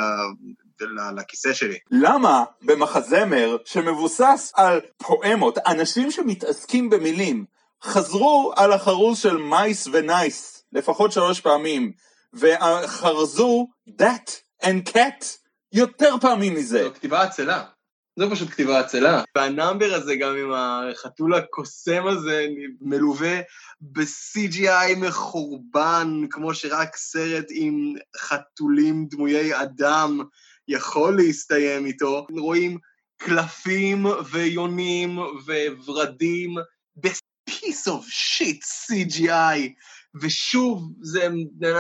[1.16, 1.78] לכיסא שלי.
[1.92, 7.46] למה במחזמר שמבוסס על פואמות, אנשים שמתעסקים במילים,
[7.84, 11.92] חזרו על החרוז של מייס ונייס לפחות שלוש פעמים,
[12.34, 14.32] וחרזו that
[14.64, 15.26] and cat
[15.74, 16.84] יותר פעמים מזה.
[16.84, 17.64] זו כתיבה עצלה.
[18.22, 19.24] זו פשוט כתיבה עצלה.
[19.36, 22.48] והנאמבר הזה, גם עם החתול הקוסם הזה,
[22.82, 23.40] מלווה
[23.82, 30.20] ב-CGI מחורבן, כמו שרק סרט עם חתולים דמויי אדם
[30.68, 32.28] יכול להסתיים איתו.
[32.40, 32.78] רואים
[33.18, 35.20] קלפים ויונים
[35.86, 36.56] וורדים
[36.96, 39.74] ב-piece of shit CGI.
[40.22, 41.28] ושוב, זה,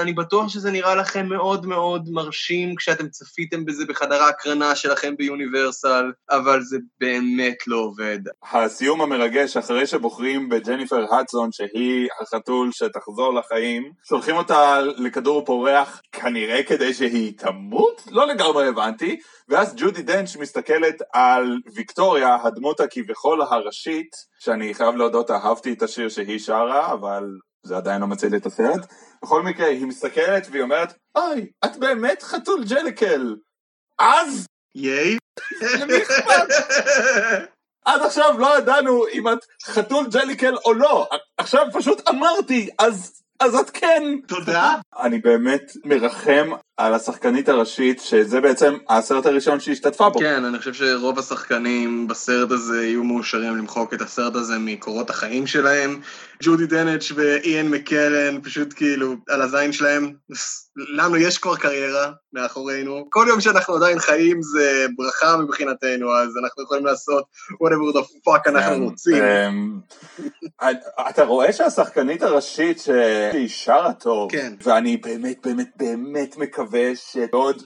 [0.01, 6.11] אני בטוח שזה נראה לכם מאוד מאוד מרשים כשאתם צפיתם בזה בחדר ההקרנה שלכם ביוניברסל,
[6.29, 8.19] אבל זה באמת לא עובד.
[8.51, 16.63] הסיום המרגש, אחרי שבוחרים בג'ניפר הדסון, שהיא החתול שתחזור לחיים, שולחים אותה לכדור פורח, כנראה
[16.63, 18.01] כדי שהיא תמות?
[18.11, 19.19] לא לגמרי הבנתי.
[19.49, 26.09] ואז ג'ודי דנץ' מסתכלת על ויקטוריה, הדמות הכביכול הראשית, שאני חייב להודות, אהבתי את השיר
[26.09, 27.23] שהיא שרה, אבל
[27.63, 28.93] זה עדיין לא מציל את הסרט.
[29.23, 33.35] בכל מקרה, היא מסתכלת והיא אומרת, אוי, את באמת חתול ג'ליקל.
[33.99, 34.45] אז?
[34.75, 35.17] ייי.
[35.79, 36.47] למי אכפת?
[37.85, 41.07] עד עכשיו לא ידענו אם את חתול ג'ליקל או לא.
[41.37, 44.03] עכשיו פשוט אמרתי, אז, אז את כן.
[44.27, 44.75] תודה.
[44.99, 46.49] אני באמת מרחם
[46.85, 50.19] על השחקנית הראשית, שזה בעצם הסרט הראשון שהשתתפה בו.
[50.19, 55.47] כן, אני חושב שרוב השחקנים בסרט הזה יהיו מאושרים למחוק את הסרט הזה מקורות החיים
[55.47, 56.01] שלהם.
[56.43, 60.13] ג'ודי דנץ' ואיין מקלן, פשוט כאילו, על הזין שלהם.
[60.77, 63.07] לנו יש כבר קריירה מאחורינו.
[63.09, 68.49] כל יום שאנחנו עדיין חיים זה ברכה מבחינתנו, אז אנחנו יכולים לעשות whatever the fuck
[68.49, 69.23] אנחנו כן, רוצים.
[69.23, 69.79] אמ,
[71.09, 74.53] אתה רואה שהשחקנית הראשית שהיא שרה טוב, כן.
[74.63, 77.61] ואני באמת באמת באמת מקווה שבעוד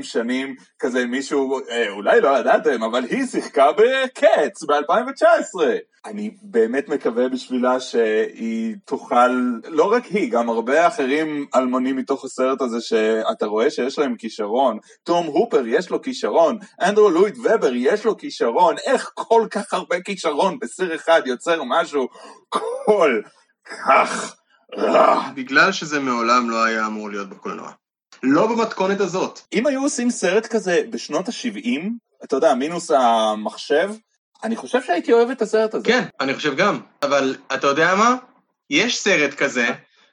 [0.00, 5.64] 30-40 שנים כזה מישהו, אה, אולי לא ידעתם, אבל היא שיחקה בקץ ב-2019.
[6.06, 9.30] אני באמת מקווה בשבילה שהיא תוכל,
[9.68, 14.78] לא רק היא, גם הרבה אחרים אלמונים מתוך הסרט הזה שאתה רואה שיש להם כישרון.
[15.02, 20.00] תום הופר יש לו כישרון, אנדרו לואיד ובר יש לו כישרון, איך כל כך הרבה
[20.00, 22.08] כישרון בסיר אחד יוצר משהו
[22.48, 23.20] כל
[23.86, 24.36] כך
[24.78, 25.30] רע.
[25.34, 27.72] בגלל שזה מעולם לא היה אמור להיות בקולנוע.
[28.26, 29.40] לא במתכונת הזאת.
[29.52, 31.80] אם היו עושים סרט כזה בשנות ה-70,
[32.24, 33.90] אתה יודע, מינוס המחשב,
[34.44, 35.84] אני חושב שהייתי אוהב את הסרט הזה.
[35.84, 36.80] כן, אני חושב גם.
[37.02, 38.16] אבל אתה יודע מה?
[38.70, 39.68] יש סרט כזה,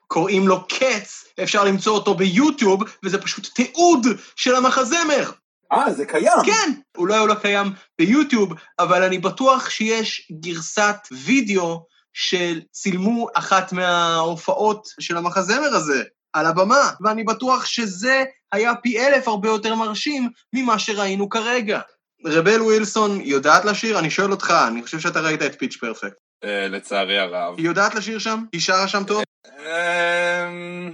[0.08, 5.32] קוראים לו קץ, אפשר למצוא אותו ביוטיוב, וזה פשוט תיעוד של המחזמר.
[5.72, 6.38] אה, זה קיים.
[6.46, 7.68] כן, אולי הוא לא קיים
[8.00, 16.04] ביוטיוב, אבל אני בטוח שיש גרסת וידאו של צילמו אחת מההופעות של המחזמר הזה
[16.34, 21.80] על הבמה, ואני בטוח שזה היה פי אלף הרבה יותר מרשים ממה שראינו כרגע.
[22.26, 24.00] רבל ווילסון יודעת לשיר?
[24.00, 26.18] אני שואל אותך, אני חושב שאתה ראית את פיץ' פרפקט.
[26.44, 27.58] אה, לצערי הרב.
[27.58, 28.44] היא יודעת לשיר שם?
[28.52, 29.24] היא שרה שם טוב?
[29.60, 30.92] אמ,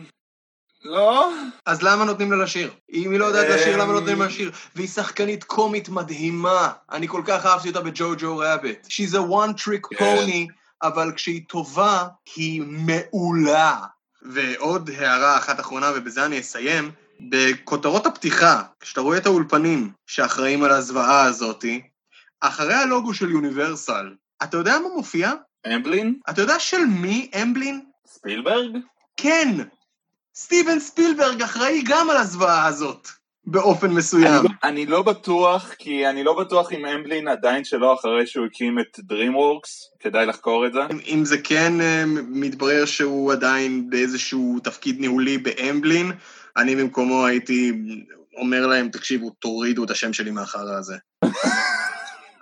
[0.84, 1.32] לא?
[1.66, 2.72] אז למה נותנים לה לשיר?
[2.94, 4.30] אם היא לא יודעת לשיר, למה נותנים לה אמ.
[4.30, 4.52] לשיר?
[4.76, 6.72] והיא שחקנית קומית מדהימה.
[6.92, 8.86] אני כל כך אהבתי אותה בג'ו-ג'ו רביט.
[8.86, 10.16] She's a one trick כן.
[10.18, 13.78] pony, אבל כשהיא טובה, היא מעולה.
[14.22, 16.92] ועוד הערה אחת אחרונה, ובזה אני אסיים.
[17.20, 21.82] בכותרות הפתיחה, כשאתה רואה את האולפנים שאחראים על הזוועה הזאתי,
[22.40, 25.32] אחרי הלוגו של יוניברסל, אתה יודע מה מופיע?
[25.76, 26.20] אמבלין?
[26.30, 27.82] אתה יודע של מי אמבלין?
[28.08, 28.78] ספילברג?
[29.18, 29.48] כן,
[30.36, 33.08] סטיבן ספילברג אחראי גם על הזוועה הזאת,
[33.48, 34.26] באופן מסוים.
[34.34, 38.46] אני לא- אני לא בטוח, כי אני לא בטוח אם אמבלין עדיין שלו אחרי שהוא
[38.46, 39.70] הקים את DreamWorks,
[40.00, 40.80] כדאי לחקור את זה.
[40.92, 46.12] אם- אם זה כן אה, מתברר שהוא עדיין באיזשהו תפקיד ניהולי באמבלין,
[46.58, 47.72] אני במקומו הייתי
[48.38, 50.96] אומר להם, תקשיבו, תורידו את השם שלי מהחרא הזה.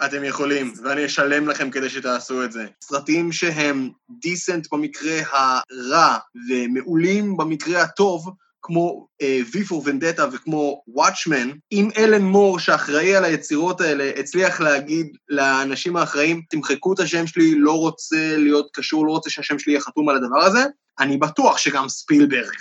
[0.06, 2.66] אתם יכולים, ואני אשלם לכם כדי שתעשו את זה.
[2.82, 6.18] סרטים שהם דיסנט במקרה הרע
[6.49, 8.30] ומעולים במקרה הטוב,
[8.66, 9.07] כמו
[9.51, 15.95] וי פור ונדטה וכמו וואטשמן, אם אלן מור שאחראי על היצירות האלה הצליח להגיד לאנשים
[15.95, 20.09] האחראים, תמחקו את השם שלי, לא רוצה להיות קשור, לא רוצה שהשם שלי יהיה חתום
[20.09, 20.66] על הדבר הזה,
[20.99, 22.53] אני בטוח שגם ספילברג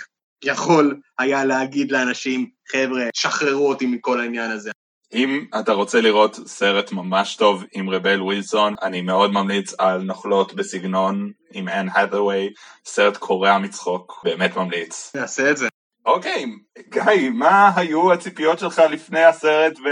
[0.43, 4.71] יכול היה להגיד לאנשים, חבר'ה, שחררו אותי מכל העניין הזה.
[5.13, 10.53] אם אתה רוצה לראות סרט ממש טוב עם רבל ווילסון, אני מאוד ממליץ על נוכלות
[10.53, 12.49] בסגנון עם אנ האת'ווי,
[12.85, 15.11] סרט קורע מצחוק, באמת ממליץ.
[15.15, 15.67] נעשה את זה.
[16.05, 16.45] אוקיי,
[16.89, 19.89] גיא, מה היו הציפיות שלך לפני הסרט ו...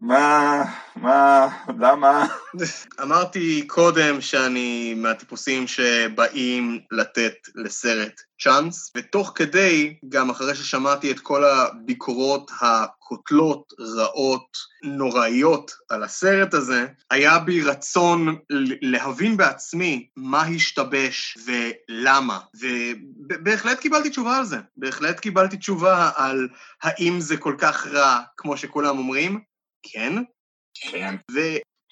[0.00, 0.62] מה,
[0.96, 1.48] מה,
[1.78, 2.26] למה?
[3.02, 11.44] אמרתי קודם שאני מהטיפוסים שבאים לתת לסרט צ'אנס, ותוך כדי, גם אחרי ששמעתי את כל
[11.44, 12.50] הביקורות
[13.10, 18.36] הקוטלות, רעות, נוראיות על הסרט הזה, היה בי רצון
[18.82, 22.38] להבין בעצמי מה השתבש ולמה.
[22.60, 24.56] ובהחלט קיבלתי תשובה על זה.
[24.76, 26.48] בהחלט קיבלתי תשובה על
[26.82, 29.40] האם זה כל כך רע כמו שכולם אומרים.
[29.82, 30.12] כן,
[30.74, 31.14] כן.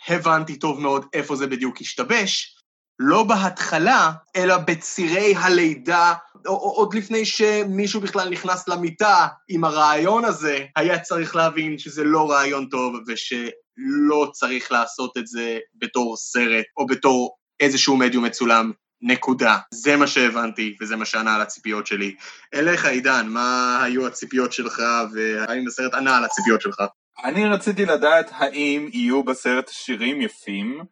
[0.09, 2.59] והבנתי טוב מאוד איפה זה בדיוק השתבש,
[2.99, 6.14] לא בהתחלה, אלא בצירי הלידה,
[6.47, 12.66] עוד לפני שמישהו בכלל נכנס למיטה עם הרעיון הזה, היה צריך להבין שזה לא רעיון
[12.66, 18.72] טוב ושלא צריך לעשות את זה בתור סרט או בתור איזשהו מדיום מצולם.
[19.03, 19.59] נקודה.
[19.70, 22.14] זה מה שהבנתי, וזה מה שענה על הציפיות שלי.
[22.55, 24.82] אליך, עידן, מה היו הציפיות שלך,
[25.12, 26.82] והאם הסרט ענה על הציפיות שלך?
[27.24, 30.84] אני רציתי לדעת האם יהיו בסרט שירים יפים,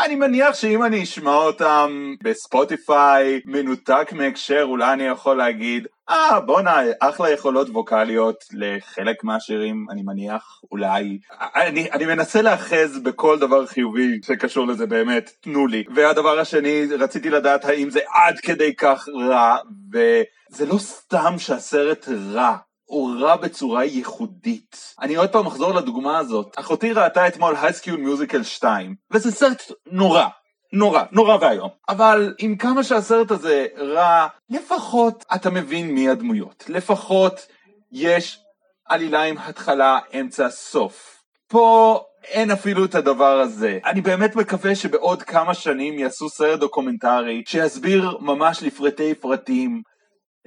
[0.00, 6.80] ואני מניח שאם אני אשמע אותם בספוטיפיי, מנותק מהקשר, אולי אני יכול להגיד, אה, בואנה,
[7.00, 11.18] אחלה יכולות ווקאליות לחלק מהשירים, אני מניח, אולי.
[11.56, 15.84] אני, אני מנסה להאחז בכל דבר חיובי שקשור לזה באמת, תנו לי.
[15.94, 19.56] והדבר השני, רציתי לדעת האם זה עד כדי כך רע,
[19.92, 22.56] וזה לא סתם שהסרט רע.
[22.84, 24.94] הוא רע בצורה ייחודית.
[25.00, 26.54] אני עוד פעם אחזור לדוגמה הזאת.
[26.56, 30.26] אחותי ראתה אתמול הייסקיול מיוזיקל 2, וזה סרט נורא.
[30.72, 31.68] נורא, נורא ואיום.
[31.88, 36.64] אבל עם כמה שהסרט הזה רע, לפחות אתה מבין מי הדמויות.
[36.68, 37.46] לפחות
[37.92, 38.38] יש
[38.86, 41.22] עלילה עם התחלה, אמצע, סוף.
[41.48, 43.78] פה אין אפילו את הדבר הזה.
[43.84, 49.82] אני באמת מקווה שבעוד כמה שנים יעשו סרט דוקומנטרי שיסביר ממש לפרטי פרטים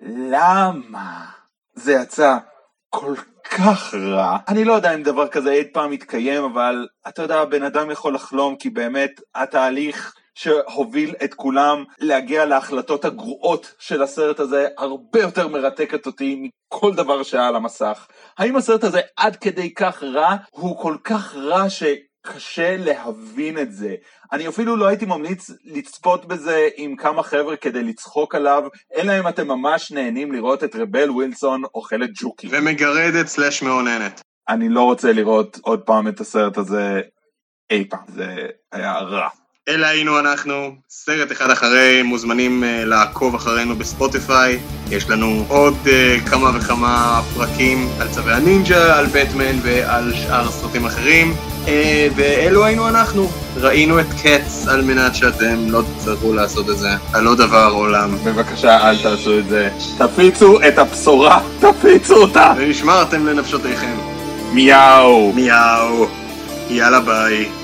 [0.02, 1.26] למה
[1.78, 2.38] זה יצא
[2.90, 4.38] כל כך רע.
[4.48, 8.16] אני לא יודע אם דבר כזה אי פעם יתקיים, אבל אתה יודע, בן אדם יכול
[8.16, 15.48] לחלום כי באמת התהליך שהוביל את כולם להגיע להחלטות הגרועות של הסרט הזה הרבה יותר
[15.48, 18.08] מרתקת אותי מכל דבר שהיה על המסך.
[18.38, 20.36] האם הסרט הזה עד כדי כך רע?
[20.50, 21.84] הוא כל כך רע ש...
[22.34, 23.96] קשה להבין את זה.
[24.32, 28.64] אני אפילו לא הייתי ממליץ לצפות בזה עם כמה חבר'ה כדי לצחוק עליו,
[28.96, 32.48] אלא אם אתם ממש נהנים לראות את רבל ווילסון אוכלת ג'וקי.
[32.52, 34.22] ומגרדת סלאש מאוננת.
[34.50, 37.02] אני לא רוצה לראות עוד פעם את הסרט הזה
[37.70, 39.30] אי פעם, זה היה רע.
[39.70, 44.60] אלה היינו אנחנו, סרט אחד אחרי, מוזמנים אה, לעקוב אחרינו בספוטיפיי,
[44.90, 50.86] יש לנו עוד uh, כמה וכמה פרקים על צווי הנינג'ה, על בטמן ועל שאר סרטים
[50.86, 51.34] אחרים.
[51.66, 51.70] Uh,
[52.16, 53.30] ואלו היינו אנחנו.
[53.58, 58.18] ראינו את קץ על מנת שאתם לא תצטרכו לעשות את זה על לא דבר עולם.
[58.24, 59.70] בבקשה, אל תעשו את זה.
[59.98, 62.54] תפיצו את הבשורה, תפיצו אותה!
[62.58, 63.98] ונשמרתם לנפשותיכם.
[64.54, 65.34] מיהו!
[65.34, 66.08] מיהו.
[66.70, 67.57] יאללה ביי.